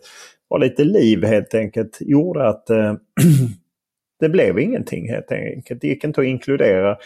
[0.49, 2.67] var lite liv helt enkelt gjorde att
[4.21, 5.81] det blev ingenting helt enkelt.
[5.81, 6.97] Det gick inte att inkludera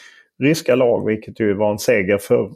[0.42, 2.50] ryska lag vilket ju var en seger för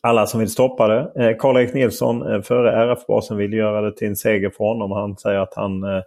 [0.00, 1.12] alla som vill stoppa det.
[1.24, 4.92] Eh, Karl-Erik Nilsson, eh, före RF-basen, vill göra det till en seger för honom.
[4.92, 6.02] Han säger att han eh,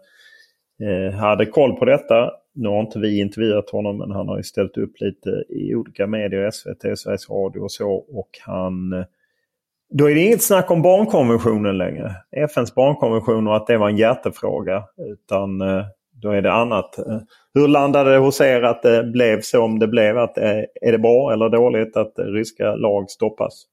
[0.88, 2.32] eh, hade koll på detta.
[2.56, 6.08] Nu har inte vi intervjuat honom men han har ju ställt upp lite i olika
[6.08, 7.92] medier, SVT, Sveriges Radio och så.
[7.94, 8.94] Och han...
[8.94, 9.06] Eh,
[9.94, 12.16] då är det inget snack om barnkonventionen längre.
[12.32, 14.84] FNs barnkonvention och att det var en hjärtefråga.
[14.98, 15.86] Utan eh,
[16.22, 16.96] då är det annat.
[17.54, 20.18] Hur landade det hos er att det blev som det blev?
[20.18, 23.66] Att, eh, är det bra eller dåligt att ryska lag stoppas?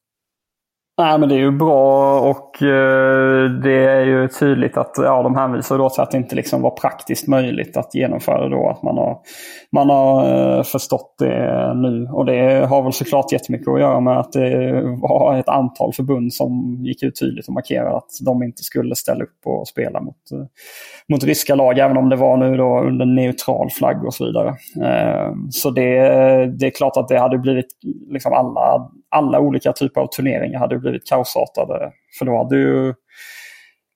[0.99, 5.37] Nej men det är ju bra och eh, det är ju tydligt att ja, de
[5.37, 8.69] hänvisar då till att det inte liksom var praktiskt möjligt att genomföra då.
[8.69, 9.19] Att man har,
[9.73, 12.09] man har eh, förstått det nu.
[12.13, 16.35] Och det har väl såklart jättemycket att göra med att det var ett antal förbund
[16.35, 20.33] som gick ut tydligt och markerade att de inte skulle ställa upp och spela mot,
[20.33, 20.47] eh,
[21.09, 21.79] mot ryska lag.
[21.79, 24.49] Även om det var nu då under neutral flagg och så vidare.
[24.83, 25.99] Eh, så det,
[26.47, 27.69] det är klart att det hade blivit
[28.11, 31.93] liksom alla, alla olika typer av turneringar hade blivit kaosartade.
[32.19, 32.95] För då hade ju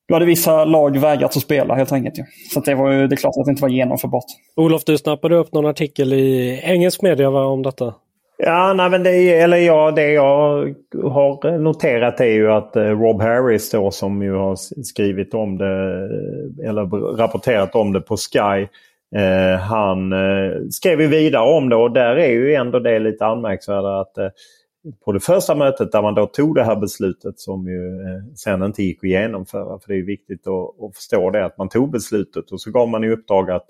[0.09, 2.19] då hade vissa lag vägrat att spela helt enkelt.
[2.19, 2.25] Ja.
[2.55, 4.25] Så det, var ju, det är klart att det inte var genomförbart.
[4.57, 7.95] Olof, du snappade upp någon artikel i engelsk media va, om detta?
[8.43, 13.23] Ja, nej, men det, eller ja, det jag har noterat är ju att eh, Rob
[13.23, 15.65] Harris då som ju har skrivit om det
[16.69, 18.67] eller rapporterat om det på Sky.
[19.17, 23.27] Eh, han eh, skrev ju vidare om det och där är ju ändå det lite
[23.27, 24.29] anmärkningsvärda att eh,
[25.05, 28.63] på det första mötet där man då tog det här beslutet som ju eh, sen
[28.63, 29.79] inte gick att genomföra.
[29.79, 32.89] För det är viktigt att, att förstå det att man tog beslutet och så gav
[32.89, 33.67] man i uppdrag att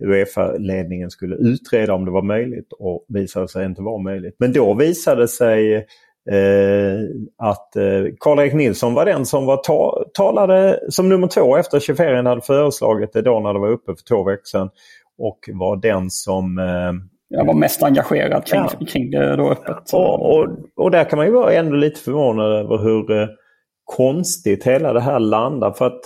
[0.00, 4.36] Uefa-ledningen skulle utreda om det var möjligt och visade sig inte vara möjligt.
[4.38, 5.74] Men då visade det sig
[6.30, 7.00] eh,
[7.38, 12.26] att eh, Karl-Erik Nilsson var den som var ta talade som nummer två efter Schäferin
[12.26, 14.70] hade föreslagit det då när det var uppe för två veckor sedan.
[15.18, 16.92] Och var den som eh,
[17.32, 18.86] jag var mest engagerad kring, ja.
[18.86, 19.92] kring det då öppet.
[19.92, 23.28] Och, och, och, där kan man ju vara ändå lite förvånad över hur eh,
[23.84, 25.72] konstigt hela det här landar.
[25.72, 26.00] För att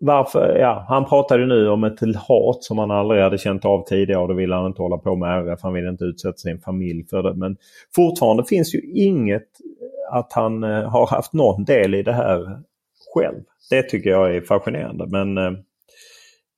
[0.00, 4.22] varför, ja, han pratade nu om ett hat som han aldrig hade känt av tidigare
[4.22, 5.58] och då ville han inte hålla på med RF.
[5.62, 7.34] Han ville inte utsätta sin familj för det.
[7.34, 7.56] Men
[7.94, 9.48] fortfarande finns ju inget
[10.10, 12.60] att han eh, har haft någon del i det här
[13.14, 13.40] själv.
[13.70, 15.06] Det tycker jag är fascinerande.
[15.06, 15.52] Men eh,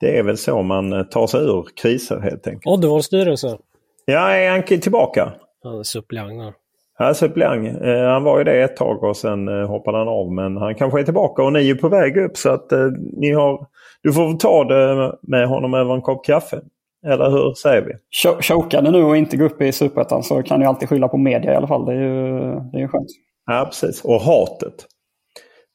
[0.04, 2.66] det är väl så man eh, tar sig ur kriser helt enkelt.
[2.66, 3.58] Oddevolls styrelse?
[4.04, 5.32] Ja, är han tillbaka?
[5.62, 6.52] Han är suppleant där.
[6.98, 7.82] Ja, suppleant.
[7.82, 10.32] Eh, han var ju det ett tag och sen eh, hoppade han av.
[10.32, 13.32] Men han kanske är tillbaka och ni är på väg upp så att eh, ni
[13.32, 13.66] har...
[14.02, 16.60] Du får ta det med honom över en kopp kaffe.
[17.06, 17.92] Eller hur säger vi?
[18.42, 21.16] Chokar ni nu och inte går upp i Superettan så kan ni alltid skylla på
[21.16, 21.86] media i alla fall.
[21.86, 22.28] Det är ju,
[22.72, 23.08] det är ju skönt.
[23.46, 24.04] Ja, precis.
[24.04, 24.86] Och hatet.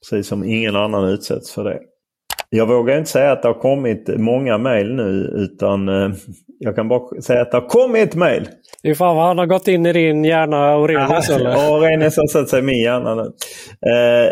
[0.02, 1.80] Precis som ingen annan utsätts för det.
[2.50, 6.10] Jag vågar inte säga att det har kommit många mejl nu utan eh,
[6.60, 8.48] jag kan bara säga att det har kommit mejl.
[8.84, 11.50] Fy fan vad han har gått in i din hjärna Orenius eller?
[11.50, 13.22] Ja, har satt sig i min hjärna nu.
[13.92, 14.32] Eh,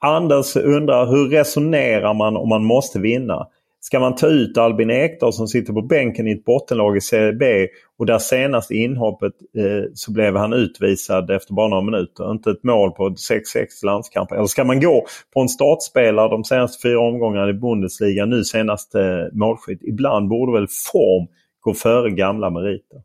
[0.00, 3.46] Anders undrar hur resonerar man om man måste vinna?
[3.80, 7.32] Ska man ta ut Albin Ekdal som sitter på bänken i ett bottenlag i Serie
[7.32, 7.66] B
[7.98, 12.30] och där senast inhoppet eh, så blev han utvisad efter bara några minuter.
[12.30, 14.36] Inte ett mål på 6-6 landskamper.
[14.36, 18.94] Eller ska man gå på en startspelare de senaste fyra omgångarna i Bundesliga, nu senast
[18.94, 19.82] eh, målskytt.
[19.82, 21.26] Ibland borde väl form
[21.60, 23.02] gå före gamla meriter.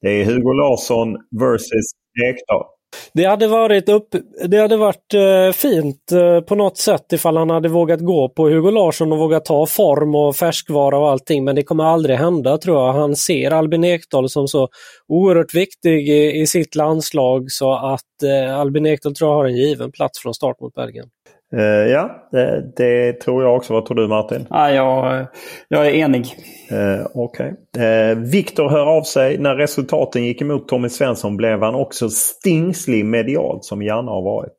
[0.00, 1.92] Det är Hugo Larsson versus
[2.24, 2.75] Ekdal.
[3.12, 4.08] Det hade varit, upp,
[4.48, 8.48] det hade varit eh, fint eh, på något sätt ifall han hade vågat gå på
[8.48, 11.44] Hugo Larsson och vågat ta form och färskvara och allting.
[11.44, 12.92] Men det kommer aldrig hända tror jag.
[12.92, 14.68] Han ser Albin Ekdal som så
[15.08, 19.56] oerhört viktig i, i sitt landslag så att eh, Albin Ekdal tror jag har en
[19.56, 21.06] given plats från start mot Belgien.
[21.54, 22.28] Uh, ja,
[22.76, 23.72] det, tror jag också.
[23.72, 24.46] Vad tror du Martin?
[24.50, 25.26] Ja, jag,
[25.68, 26.26] jag är enig.
[26.72, 27.54] Uh, Okej.
[27.72, 27.84] Okay.
[27.84, 29.38] Eh, Viktor hör av sig.
[29.38, 34.52] När resultaten gick emot Tommy Svensson blev han också stingslig medialt som gärna har varit.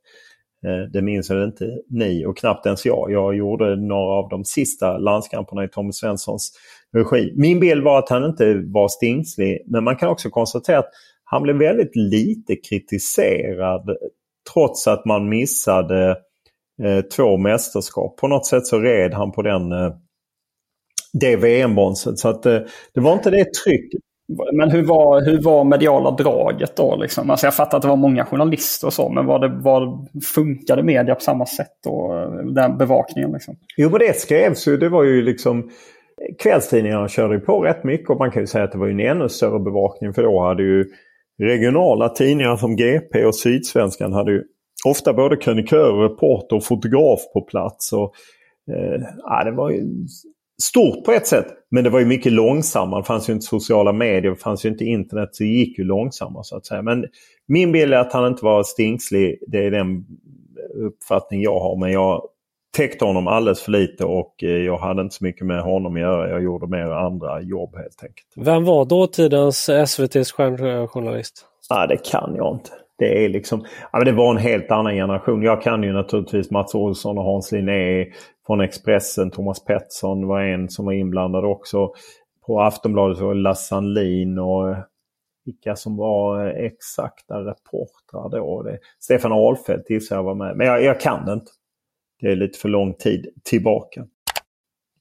[0.67, 3.12] Uh, det minns väl inte ni och knappt ens jag.
[3.12, 6.52] Jag gjorde några av de sista landskamperna i Tommy Svenssons
[6.93, 7.34] regi.
[7.36, 10.89] Min bild var att han inte var stingslig men man kan också konstatera att
[11.23, 13.89] han blev väldigt lite kritiserad
[14.54, 16.17] trots att man missade
[16.83, 18.17] eh, två mästerskap.
[18.17, 19.93] På något sätt så red han på den eh,
[21.13, 22.19] det VM-bonset.
[22.19, 22.59] Så att eh,
[22.93, 24.01] det var inte det trycket.
[24.53, 26.95] Men hur var, hur var mediala draget då?
[26.95, 27.29] Liksom?
[27.29, 30.83] Alltså jag fattar att det var många journalister och så, men var det, var, funkade
[30.83, 32.25] media på samma sätt då?
[32.55, 33.55] Den bevakningen liksom?
[33.77, 34.77] Jo, men det skrevs ju.
[34.77, 35.69] Det var ju liksom...
[36.43, 39.29] Kvällstidningarna körde på rätt mycket och man kan ju säga att det var en ännu
[39.29, 40.85] större bevakning för då hade ju
[41.39, 44.43] regionala tidningar som GP och Sydsvenskan hade ju
[44.85, 47.93] ofta både krönikör, reporter och fotograf på plats.
[47.93, 48.13] Och,
[48.71, 49.83] eh, det var ju
[50.61, 51.47] stort på ett sätt.
[51.71, 53.01] Men det var ju mycket långsammare.
[53.01, 55.29] Det fanns ju inte sociala medier, det fanns ju inte internet.
[55.31, 56.81] Så det gick ju långsammare så att säga.
[56.81, 57.05] Men
[57.47, 59.39] min bild är att han inte var stingslig.
[59.47, 60.05] Det är den
[60.75, 61.77] uppfattning jag har.
[61.77, 62.21] Men jag
[62.77, 66.01] täckte honom alldeles för lite och eh, jag hade inte så mycket med honom att
[66.01, 66.29] göra.
[66.29, 68.27] Jag gjorde mer andra jobb helt enkelt.
[68.35, 71.45] Vem var dåtidens SVTs stjärnjournalist?
[71.69, 72.71] Nej, det kan jag inte.
[72.97, 75.41] Det, är liksom, ja, det var en helt annan generation.
[75.41, 78.05] Jag kan ju naturligtvis Mats Olsson och Hans Linné
[78.47, 79.31] från Expressen.
[79.31, 81.91] Thomas Pettersson var en som var inblandad också.
[82.47, 84.77] På Aftonbladet var det Lasse Sandlin och eh,
[85.45, 88.63] vilka som var eh, exakta reportrar då.
[88.63, 90.57] Det, Stefan Ahlfeldt gissar jag var med.
[90.57, 91.51] Men jag, jag kan det inte.
[92.21, 94.05] Det är lite för lång tid tillbaka.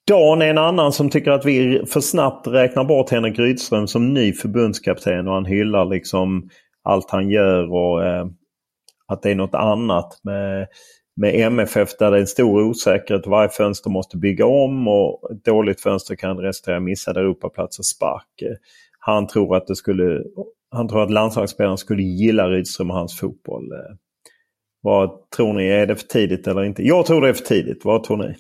[0.06, 4.14] Dan är en annan som tycker att vi för snabbt räknar bort Henrik Rydström som
[4.14, 6.48] ny förbundskapten och han hyllar liksom
[6.87, 8.27] allt han gör och eh,
[9.07, 10.66] att det är något annat med,
[11.16, 13.27] med MFF där det är en stor osäkerhet.
[13.27, 17.87] Varje fönster måste bygga om och ett dåligt fönster kan resultera i missade Europaplats och
[17.87, 18.42] spark.
[18.99, 20.22] Han tror att det skulle
[20.70, 23.72] han tror att landslagsspelarna skulle gilla Rydström och hans fotboll.
[23.72, 23.96] Eh,
[24.81, 25.68] vad tror ni?
[25.68, 26.83] Är det för tidigt eller inte?
[26.83, 27.85] Jag tror det är för tidigt.
[27.85, 28.35] Vad tror ni?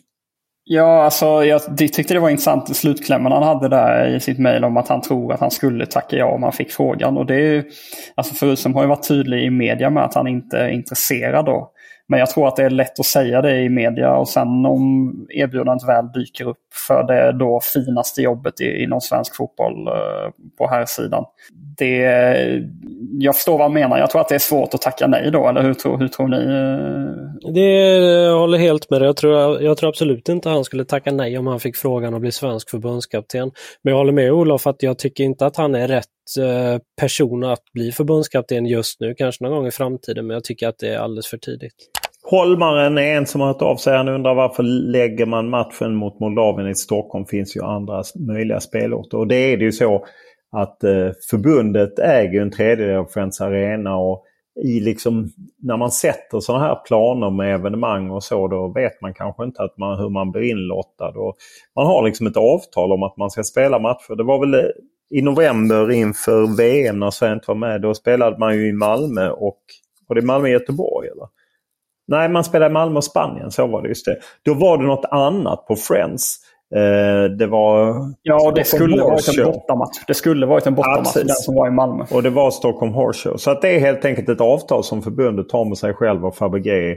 [0.68, 4.76] Ja, alltså jag tyckte det var intressant slutklämmen han hade där i sitt mejl om
[4.76, 7.16] att han tror att han skulle tacka ja om han fick frågan.
[7.16, 7.64] Och det är,
[8.14, 11.70] alltså Förutom har ju varit tydlig i media med att han inte är intresserad då.
[12.08, 15.14] Men jag tror att det är lätt att säga det i media och sen om
[15.30, 20.84] erbjudandet väl dyker upp för det då finaste jobbet inom svensk fotboll eh, på här
[20.84, 21.24] sidan.
[21.78, 21.98] Det,
[23.18, 23.98] jag förstår vad han menar.
[23.98, 26.28] Jag tror att det är svårt att tacka nej då, eller hur tror, hur tror
[26.28, 26.36] ni?
[26.36, 27.52] Eh?
[27.54, 27.60] Det,
[28.24, 29.06] jag håller helt med dig.
[29.06, 32.20] Jag tror, jag tror absolut inte han skulle tacka nej om han fick frågan att
[32.20, 33.50] bli svensk förbundskapten.
[33.82, 36.06] Men jag håller med Olof att jag tycker inte att han är rätt
[36.38, 39.14] Eh, person att bli förbundskapten just nu.
[39.14, 41.74] Kanske någon gång i framtiden, men jag tycker att det är alldeles för tidigt.
[42.22, 43.96] Holmaren är en som har hört av sig.
[43.96, 47.26] Han undrar varför lägger man matchen mot Moldavien i Stockholm?
[47.26, 49.18] finns ju andra möjliga spelorter.
[49.18, 50.06] Och det är det ju så
[50.52, 53.96] att eh, förbundet äger en tredjedel av Friends Arena.
[53.96, 54.24] och
[54.64, 55.28] i liksom,
[55.62, 59.62] när man sätter sådana här planer med evenemang och så då vet man kanske inte
[59.62, 61.08] att man, hur man blir inlottad.
[61.08, 61.36] Och
[61.76, 64.16] man har liksom ett avtal om att man ska spela matcher.
[64.16, 64.70] Det var väl eh,
[65.10, 67.80] i november inför VM när Sverige inte var med.
[67.82, 69.60] Då spelade man ju i Malmö och
[70.08, 71.26] var det Malmö-Göteborg eller?
[72.08, 73.50] Nej, man spelade i Malmö och Spanien.
[73.50, 74.16] Så var det just det.
[74.42, 76.38] Då var det något annat på Friends.
[76.74, 77.94] Eh, det var...
[78.22, 79.98] Ja, det skulle varit en bortamatch.
[80.06, 82.04] Det skulle varit en bortamatch, den som var i Malmö.
[82.10, 83.36] Och det var Stockholm Horse Show.
[83.36, 86.36] Så att det är helt enkelt ett avtal som förbundet har med sig själv och
[86.36, 86.96] Fabege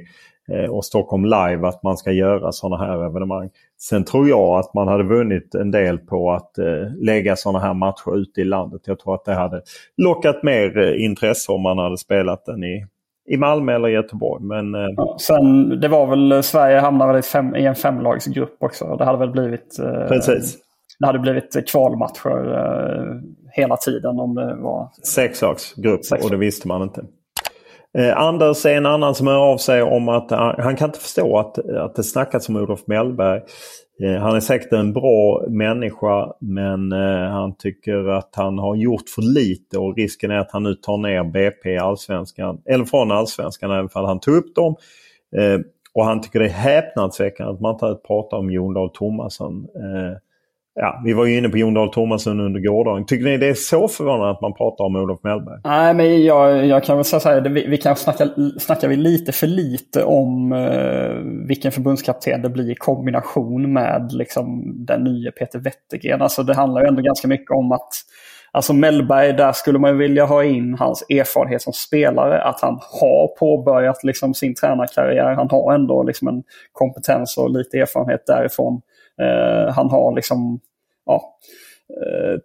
[0.51, 3.49] eh, och Stockholm Live att man ska göra sådana här evenemang.
[3.81, 6.65] Sen tror jag att man hade vunnit en del på att eh,
[6.97, 8.81] lägga sådana här matcher ute i landet.
[8.85, 9.61] Jag tror att det hade
[9.97, 12.85] lockat mer eh, intresse om man hade spelat den i
[13.29, 14.43] i Malmö eller Göteborg.
[14.43, 18.57] Men, eh, ja, sen, det var väl, Sverige hamnade väl i, fem, i en femlagsgrupp
[18.59, 18.95] också.
[18.95, 20.57] Det hade väl blivit, eh, Precis.
[20.99, 23.15] Det hade blivit kvalmatcher eh,
[23.51, 24.89] hela tiden om det var...
[25.03, 26.23] Sexlagsgrupp Sex.
[26.23, 27.01] och det visste man inte.
[27.97, 30.99] Eh, Anders är en annan som hör av sig om att eh, han, kan inte
[30.99, 33.41] förstå att, att det snackas om Olof Mellberg.
[34.03, 39.09] Eh, han är säkert en bra människa men eh, han tycker att han har gjort
[39.15, 43.11] för lite och risken är att han nu tar ner BP i allsvenskan, eller från
[43.11, 44.75] allsvenskan även om han tog upp dem.
[45.93, 49.67] Och han tycker det är häpnadsväckande att man inte pratar om Jon Dahl Tomasson.
[50.81, 53.05] Ja, vi var ju inne på Jon Dahl Tomasson under gårdagen.
[53.05, 55.59] Tycker ni det är så förvånande att man pratar om Olof Mellberg?
[55.63, 57.41] Nej, men jag, jag kan väl säga så här.
[57.41, 62.71] Vi, vi kanske snackar, snackar vi lite för lite om eh, vilken förbundskapten det blir
[62.71, 66.21] i kombination med liksom, den nya Peter Wettergren.
[66.21, 67.89] Alltså, det handlar ju ändå ganska mycket om att
[68.51, 72.41] Alltså Mellberg, där skulle man vilja ha in hans erfarenhet som spelare.
[72.41, 75.33] Att han har påbörjat liksom sin tränarkarriär.
[75.33, 78.81] Han har ändå liksom en kompetens och lite erfarenhet därifrån.
[79.21, 80.59] Eh, han har liksom
[81.09, 81.37] ja,
[81.89, 82.39] eh,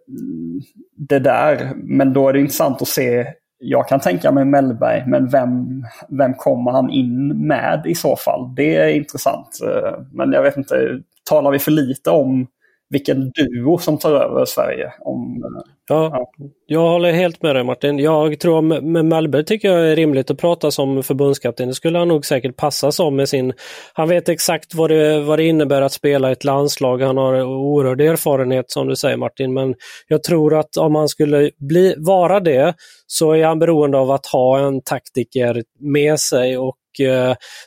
[0.97, 1.71] det där.
[1.75, 3.27] Men då är det intressant att se.
[3.57, 8.55] Jag kan tänka mig Mellberg, men vem, vem kommer han in med i så fall?
[8.55, 9.59] Det är intressant.
[9.63, 12.47] Eh, men jag vet inte, talar vi för lite om
[12.89, 14.93] vilken duo som tar över Sverige.
[14.99, 15.43] Om,
[15.87, 16.31] ja, ja,
[16.65, 17.99] Jag håller helt med dig Martin.
[17.99, 21.67] Jag tror med Mellberg tycker jag är rimligt att prata som förbundskapten.
[21.67, 23.53] Det skulle han nog säkert passa som med sin...
[23.93, 27.01] Han vet exakt vad det, vad det innebär att spela i ett landslag.
[27.01, 29.53] Han har oerhörd erfarenhet som du säger Martin.
[29.53, 29.75] Men
[30.07, 32.73] jag tror att om han skulle bli, vara det
[33.07, 36.75] så är han beroende av att ha en taktiker med sig och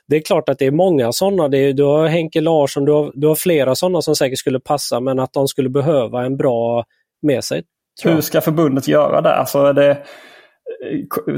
[0.09, 1.49] det är klart att det är många sådana.
[1.49, 5.19] du har Henke Larsson, du har, du har flera sådana som säkert skulle passa men
[5.19, 6.85] att de skulle behöva en bra
[7.23, 7.63] med sig.
[8.03, 9.35] Hur ska förbundet göra det?
[9.35, 9.99] Alltså är det?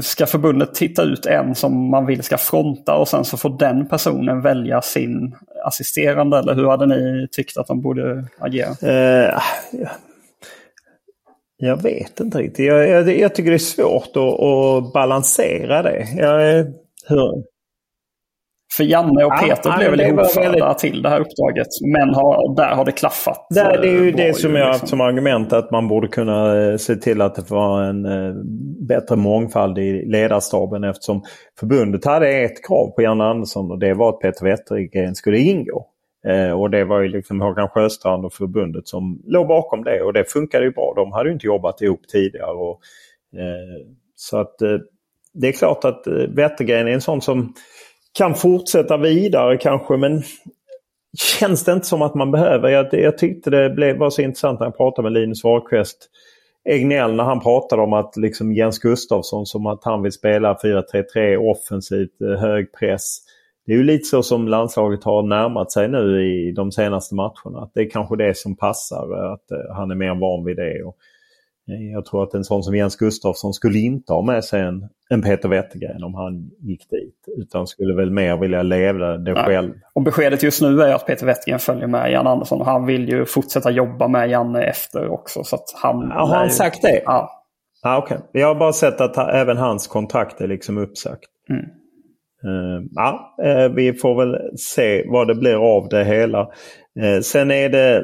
[0.01, 3.87] Ska förbundet titta ut en som man vill ska fronta och sen så får den
[3.87, 5.35] personen välja sin
[5.65, 6.37] assisterande?
[6.37, 8.69] Eller hur hade ni tyckt att de borde agera?
[8.69, 9.39] Uh,
[11.57, 12.65] jag vet inte riktigt.
[12.65, 16.07] Jag, jag, jag tycker det är svårt att, att balansera det.
[16.17, 16.65] Jag,
[17.07, 17.43] hur,
[18.77, 20.77] för Janne och Peter ja, blev väl ihopförda väldigt...
[20.77, 21.67] till det här uppdraget.
[21.93, 23.47] Men har, där har det klaffat.
[23.49, 24.99] Det, det är ju eh, det som jag har haft liksom.
[24.99, 28.35] som argument att man borde kunna eh, se till att det var en uh,
[28.87, 31.23] bättre mångfald i ledarstaben eftersom
[31.59, 35.87] förbundet hade ett krav på Janne Andersson och det var att Peter Wettergren skulle ingå.
[36.57, 40.31] Och det var ju liksom Håkan Sjöstrand och förbundet som låg bakom det och det
[40.31, 40.93] funkade ju bra.
[40.95, 42.51] De hade ju inte jobbat ihop tidigare.
[42.51, 42.79] Och,
[44.15, 44.55] så att
[45.33, 47.53] det är klart att Wettergren är en sån som
[48.17, 50.23] kan fortsätta vidare kanske men
[51.39, 52.69] känns det inte som att man behöver.
[52.69, 56.09] Jag, jag tyckte det blev, var så intressant när jag pratade med Linus Wahlqvist
[56.69, 61.35] Egnell när han pratade om att liksom Jens Gustafsson som att han vill spela 4-3-3
[61.51, 63.17] offensivt, eh, hög press.
[63.65, 67.61] Det är ju lite så som landslaget har närmat sig nu i de senaste matcherna.
[67.61, 70.57] Att det är kanske det som passar, eh, att eh, han är mer van vid
[70.57, 70.83] det.
[70.83, 70.97] Och
[71.65, 75.21] jag tror att en sån som Jens Gustafsson skulle inte ha med sig en, en
[75.21, 77.15] Peter Wettergren om han gick dit.
[77.37, 79.43] Utan skulle väl mer vilja leva det Nej.
[79.43, 79.73] själv.
[79.93, 82.59] Och beskedet just nu är att Peter Wettergren följer med Jan Andersson.
[82.59, 85.43] Och han vill ju fortsätta jobba med Janne efter också.
[85.43, 86.53] Så han ja, har han ju...
[86.53, 87.01] sagt det?
[87.05, 87.29] Ja.
[87.83, 88.17] Ah, okay.
[88.31, 91.29] Jag har bara sett att även hans kontrakt är liksom uppsagt.
[91.49, 91.65] Mm.
[92.45, 96.41] Uh, ja, uh, vi får väl se vad det blir av det hela.
[97.01, 98.03] Uh, sen är det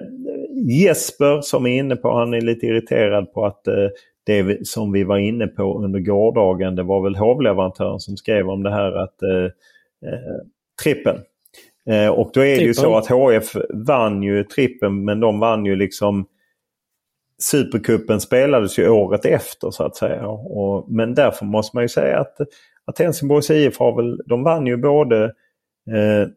[0.66, 3.88] Jesper som är inne på, han är lite irriterad på att eh,
[4.26, 8.64] det som vi var inne på under gårdagen, det var väl hovleverantören som skrev om
[8.64, 9.46] det här att eh,
[10.12, 10.42] eh,
[10.84, 11.18] trippen.
[12.16, 15.76] Och då är det ju så att HF vann ju trippen men de vann ju
[15.76, 16.26] liksom
[17.40, 20.28] Supercupen spelades ju året efter så att säga.
[20.28, 22.38] Och, men därför måste man ju säga att,
[22.86, 25.24] att Helsingborgs IF har väl, de vann ju både
[25.92, 26.28] eh,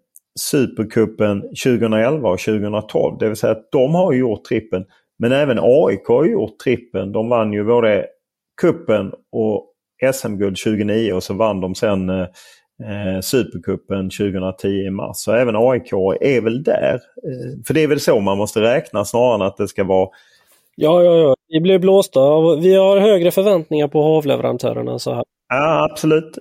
[0.41, 3.19] Supercupen 2011 och 2012.
[3.19, 4.85] Det vill säga att de har gjort trippen.
[5.19, 7.13] Men även AIK har gjort trippen.
[7.13, 8.07] De vann ju både
[8.61, 9.67] kuppen och
[10.15, 15.17] SM-guld 2009 och så vann de sen eh, eh Supercupen 2010 i mars.
[15.17, 16.95] Så även AIK är väl där.
[16.95, 20.09] Eh, för det är väl så man måste räkna snarare än att det ska vara
[20.77, 21.35] Ja, ja, ja.
[21.49, 22.21] Vi blir blåsta.
[22.57, 25.25] Vi har högre förväntningar på hovleverantörerna så här.
[25.49, 26.39] Ja, absolut.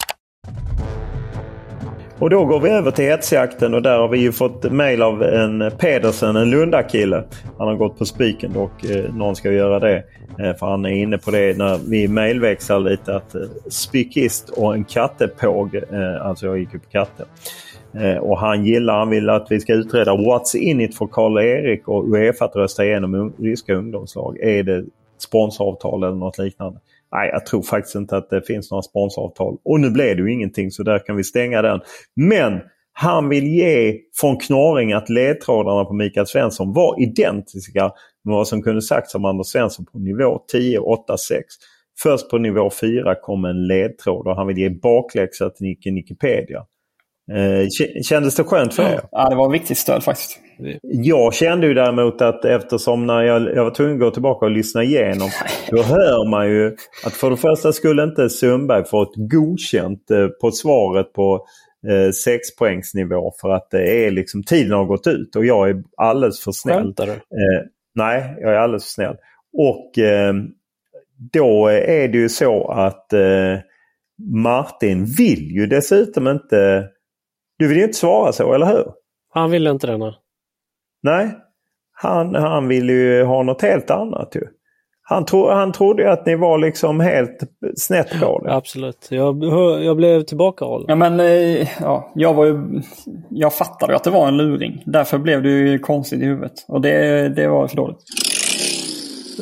[2.20, 5.24] Och då går vi över till hetsjakten och där har vi ju fått mail av
[5.24, 7.24] en Pedersen, en Lundakille.
[7.58, 8.84] Han har gått på spiken dock.
[8.84, 10.04] Eh, någon ska göra det.
[10.40, 14.74] Eh, för han är inne på det när vi mailväxlar lite att eh, spikist och
[14.74, 15.76] en kattepåg.
[15.76, 17.26] Eh, alltså jag gick ju på katter.
[17.94, 21.88] Eh, och han gillar, han vill att vi ska utreda What's in it för Karl-Erik
[21.88, 24.40] och Uefa att rösta igenom ryska ungdomslag.
[24.40, 24.86] Är det
[25.18, 26.80] sponsoravtal eller något liknande?
[27.12, 29.58] Nej, jag tror faktiskt inte att det finns några sponsoravtal.
[29.64, 31.80] Och nu blev det ju ingenting så där kan vi stänga den.
[32.16, 32.60] Men
[32.94, 37.84] han vill ge från Knorring att ledtrådarna på Mikael Svensson var identiska
[38.24, 41.46] med vad som kunde sagts om Anders Svensson på nivå 10, 8, 6.
[42.04, 46.66] Först på nivå 4 kom en ledtråd och han vill ge bakläxa till Nicke Wikipedia.
[47.32, 47.68] Eh,
[48.04, 49.02] kändes det skönt för er?
[49.12, 50.40] Ja, det var ett viktigt stöd faktiskt.
[50.82, 54.52] Jag kände ju däremot att eftersom när jag, jag var tvungen att gå tillbaka och
[54.52, 55.30] lyssna igenom.
[55.72, 56.76] Då hör man ju
[57.06, 61.46] att för det första skulle inte Sundberg få ett godkänt eh, på svaret på
[61.90, 66.44] eh, sexpoängsnivå för att det är liksom tiden har gått ut och jag är alldeles
[66.44, 66.94] för snäll.
[67.00, 67.16] Eh,
[67.96, 69.16] nej, jag är alldeles för snäll.
[69.58, 70.34] Och eh,
[71.34, 73.58] då är det ju så att eh,
[74.34, 76.90] Martin vill ju dessutom inte
[77.60, 78.86] du vill ju inte svara så, eller hur?
[79.34, 80.14] Han vill inte det,
[81.04, 81.38] nej.
[81.92, 84.42] Han, han vill ju ha något helt annat ju.
[85.02, 87.40] Han, tro, han trodde att ni var liksom helt
[87.76, 88.54] snett på det.
[88.54, 89.08] Absolut.
[89.10, 89.44] Jag,
[89.84, 90.86] jag blev tillbakahållen.
[90.90, 92.82] Ja, men eh, ja, jag, var ju,
[93.30, 94.84] jag fattade att det var en luring.
[94.86, 96.66] Därför blev det ju konstigt i huvudet.
[96.68, 98.04] Och det, det var för dåligt.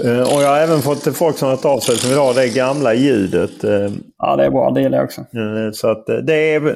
[0.06, 2.34] Uh, och jag har även fått folk som har hört av sig som vill ha
[2.34, 3.64] det gamla ljudet.
[3.64, 4.72] Uh, ja, det är bra.
[4.72, 5.22] Det gillar jag också.
[5.74, 6.76] Så att det är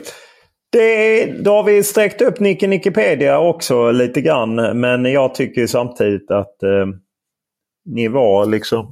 [0.71, 4.79] Det, då har vi sträckt upp Nicke Nickepedia också lite grann.
[4.79, 6.85] Men jag tycker samtidigt att eh,
[7.85, 8.85] ni var liksom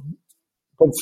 [0.78, 0.92] på,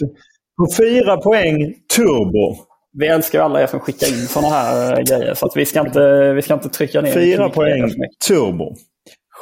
[0.57, 2.57] på fyra poäng turbo.
[2.93, 5.35] Vi älskar alla er som skickar in sådana här eh, grejer.
[5.35, 7.91] Så att vi, ska inte, vi ska inte trycka ner Fyra poäng
[8.29, 8.75] turbo.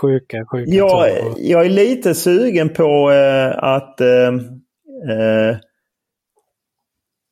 [0.01, 4.29] Sjuka, sjuka jag, jag är lite sugen på eh, att eh,
[5.11, 5.57] eh,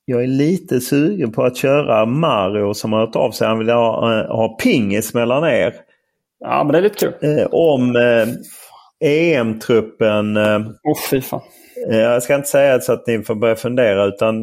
[0.04, 3.48] jag är lite sugen på att köra Mario som har hört av sig.
[3.48, 5.74] Han vill ha, eh, ha pingis mellan er.
[6.40, 7.38] Ja, men det är lite kul.
[7.38, 8.28] Eh, om eh,
[9.10, 10.36] EM-truppen.
[10.36, 11.40] Eh, oh, fy fan.
[11.88, 14.42] Jag ska inte säga så att ni får börja fundera utan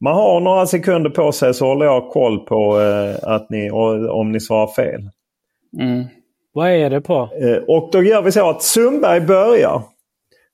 [0.00, 2.76] man har några sekunder på sig så håller jag koll på
[3.22, 3.70] att ni,
[4.10, 5.00] om ni svarar fel.
[5.80, 6.04] Mm.
[6.52, 7.28] Vad är det på?
[7.68, 9.82] Och då gör vi så att Sundberg börjar.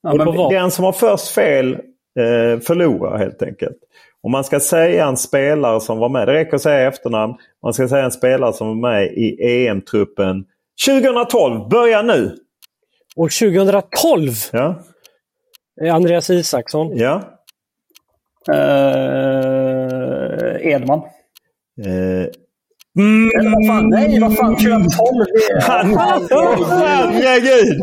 [0.03, 1.79] Ja, den som har först fel
[2.67, 3.79] förlorar helt enkelt.
[4.23, 7.35] Om man ska säga en spelare som var med, det räcker att säga efternamn.
[7.63, 10.45] Man ska säga en spelare som var med i EM-truppen
[10.87, 11.69] 2012.
[11.69, 12.37] Börja nu!
[13.17, 14.31] År 2012?
[14.53, 14.83] Ja.
[15.93, 16.97] Andreas Isaksson?
[16.97, 17.23] Ja.
[18.53, 20.99] Uh, Edman?
[21.87, 22.27] Uh,
[22.99, 23.31] Mm.
[23.39, 25.27] Eller vad fan, nej vad fan, 2012!
[26.73, 27.81] Herregud!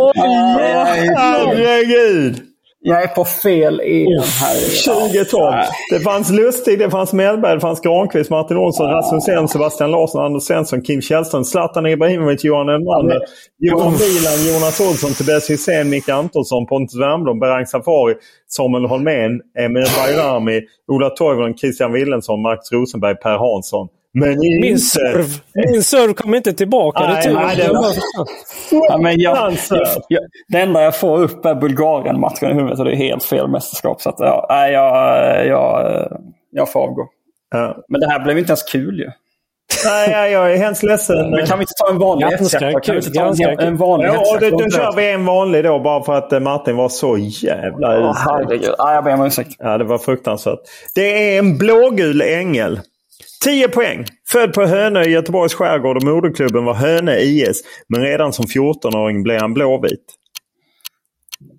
[1.18, 2.42] Herregud!
[2.82, 4.86] Jag är på fel EM här.
[4.86, 5.54] 2012.
[5.90, 8.96] Det fanns Lustig, det fanns Mellberg, det fanns Granqvist, Martin Olsson, ja.
[8.96, 13.20] Rasmus Elm, Sebastian Larsson, Anders Svensson, Kim Källström, Zlatan Ibrahimovic, Johan Elmander,
[13.58, 18.16] Johan Wieland, Jonas Olsson, Tobias Hysén, Micke Antonsson, Pontus Wernbloom, Berang Safari,
[18.48, 23.88] Samuel Holmén, Emir Bayrami, Ola Toivonen, Christian Willensson, Max Rosenberg, Per Hansson.
[24.14, 27.00] Men min serv, min serv kom inte tillbaka.
[27.00, 27.94] Nej, det, nej, det, var...
[28.72, 32.86] ja, men jag, jag, jag, det enda jag får upp är Bulgarien-matchen i huvudet och
[32.86, 34.02] det är helt fel mästerskap.
[34.02, 36.08] Så att, ja, nej, jag, jag,
[36.52, 37.08] jag får avgå.
[37.52, 37.78] Ja.
[37.88, 39.12] Men det här blev inte ens kul ju.
[39.86, 41.30] Nej, jag är hemskt ledsen.
[41.30, 42.80] Men kan vi inte ta en vanlig hetjacka?
[42.80, 45.80] Kan vi inte ta en, en vanlig ja, då, då kör vi en vanlig då
[45.80, 48.74] bara för att eh, Martin var så jävla oh, Herregud.
[48.78, 49.56] Ja, jag ber om ursäkt.
[49.60, 50.60] Ja, det var fruktansvärt.
[50.96, 52.80] Det är en blågul ängel.
[53.44, 54.06] 10 poäng.
[54.32, 57.62] Född på Hönö i Göteborgs skärgård och moderklubben var Hönö IS.
[57.88, 60.06] Men redan som 14-åring blev han blåvit.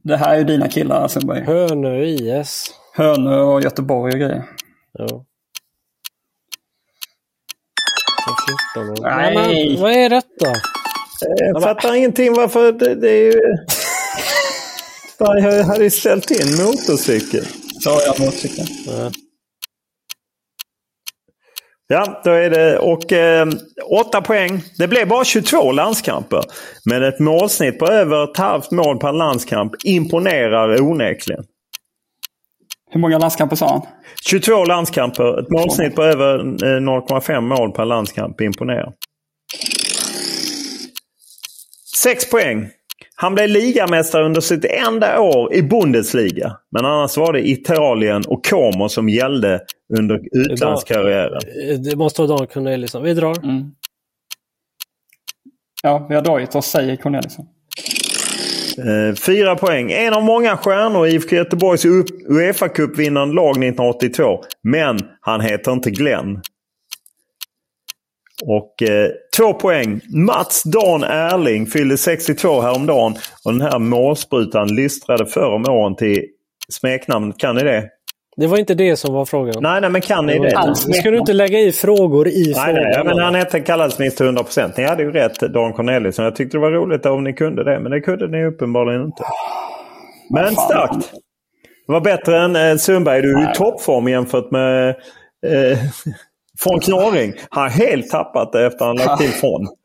[0.04, 1.44] Det här är ju dina killar Sundberg.
[1.44, 2.70] Hönö IS.
[2.94, 4.44] Hönö och Göteborg och grejer.
[4.92, 5.24] Ja.
[9.02, 9.34] Nej.
[9.34, 10.54] Men, vad är detta?
[11.38, 13.40] Jag fattar ingenting varför det, det är ju...
[15.18, 17.44] Jag hade ju ställt in motorcykel.
[17.80, 18.66] Så jag motorcykeln.
[18.86, 19.10] Ja.
[21.92, 23.48] Ja, då är det och eh,
[24.08, 24.62] 8 poäng.
[24.78, 26.44] Det blev bara 22 landskamper.
[26.84, 31.44] Men ett målsnitt på över ett halvt mål per landskamp imponerar onekligen.
[32.90, 33.82] Hur många landskamper sa han?
[34.24, 35.40] 22 landskamper.
[35.40, 38.92] Ett målsnitt på över 0,5 mål per landskamp imponerar.
[41.96, 42.68] 6 poäng.
[43.20, 46.56] Han blev ligamästare under sitt enda år i Bundesliga.
[46.70, 49.60] Men annars var det Italien och Como som gällde
[49.98, 51.40] under utlandskarriären.
[51.82, 53.02] Det måste vara Dan Corneliusson.
[53.02, 53.44] Vi drar.
[53.44, 53.70] Mm.
[55.82, 57.46] Ja, vi har dragit oss, säger Corneliusson.
[58.78, 59.92] Eh, fyra poäng.
[59.92, 61.84] En av många stjärnor i IFK Göteborgs
[62.28, 64.44] Uefa Cup-vinnande lag 1982.
[64.62, 66.40] Men han heter inte Glenn.
[68.46, 70.00] Och eh, två poäng.
[70.14, 73.14] Mats Dan Erling fyllde 62 häromdagen.
[73.44, 76.24] Och den här målsprutan lystrade förr om åren till
[76.68, 77.38] smeknamnet.
[77.38, 77.88] Kan ni det?
[78.36, 79.54] Det var inte det som var frågan.
[79.60, 80.74] Nej, nej men kan ni det?
[80.86, 82.74] det ska du inte lägga i frågor i nej, frågan.
[82.74, 84.76] Nej, men han hette kallades minst 100 procent.
[84.76, 86.24] Ni hade ju rätt, Dan Corneliusson.
[86.24, 89.22] Jag tyckte det var roligt om ni kunde det, men det kunde ni uppenbarligen inte.
[90.30, 91.12] Men starkt!
[91.86, 93.22] Det var bättre än eh, Sundberg.
[93.22, 94.88] Du är ju i toppform jämfört med
[95.46, 95.78] eh,
[96.62, 97.34] från Knorring.
[97.50, 99.68] Han har helt tappat det efter att han lagt till från.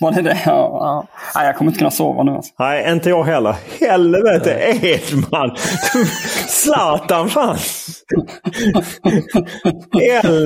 [0.00, 0.38] Var det det?
[0.46, 1.06] Ja, ja.
[1.34, 2.32] Nej, jag kommer inte kunna sova nu.
[2.32, 2.52] Alltså.
[2.58, 3.56] Nej, inte jag heller.
[3.80, 5.56] Helvete Edman!
[6.48, 7.48] Zlatan fan!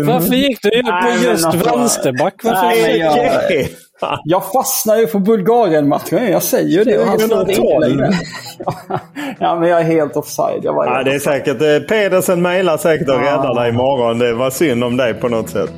[0.06, 2.44] Varför gick du på just alltså, vänsterback?
[2.44, 3.16] Varför nej, jag,
[4.24, 6.32] jag fastnar ju på Bulgarien-matchen.
[6.32, 7.04] Jag säger ju det.
[7.04, 7.18] Han
[9.38, 10.60] ja, men jag är helt offside.
[10.62, 11.88] Jag ja, det är säkert.
[11.88, 14.18] Pedersen mejlar säkert och räddar dig imorgon.
[14.18, 15.70] Det var synd om dig på något sätt.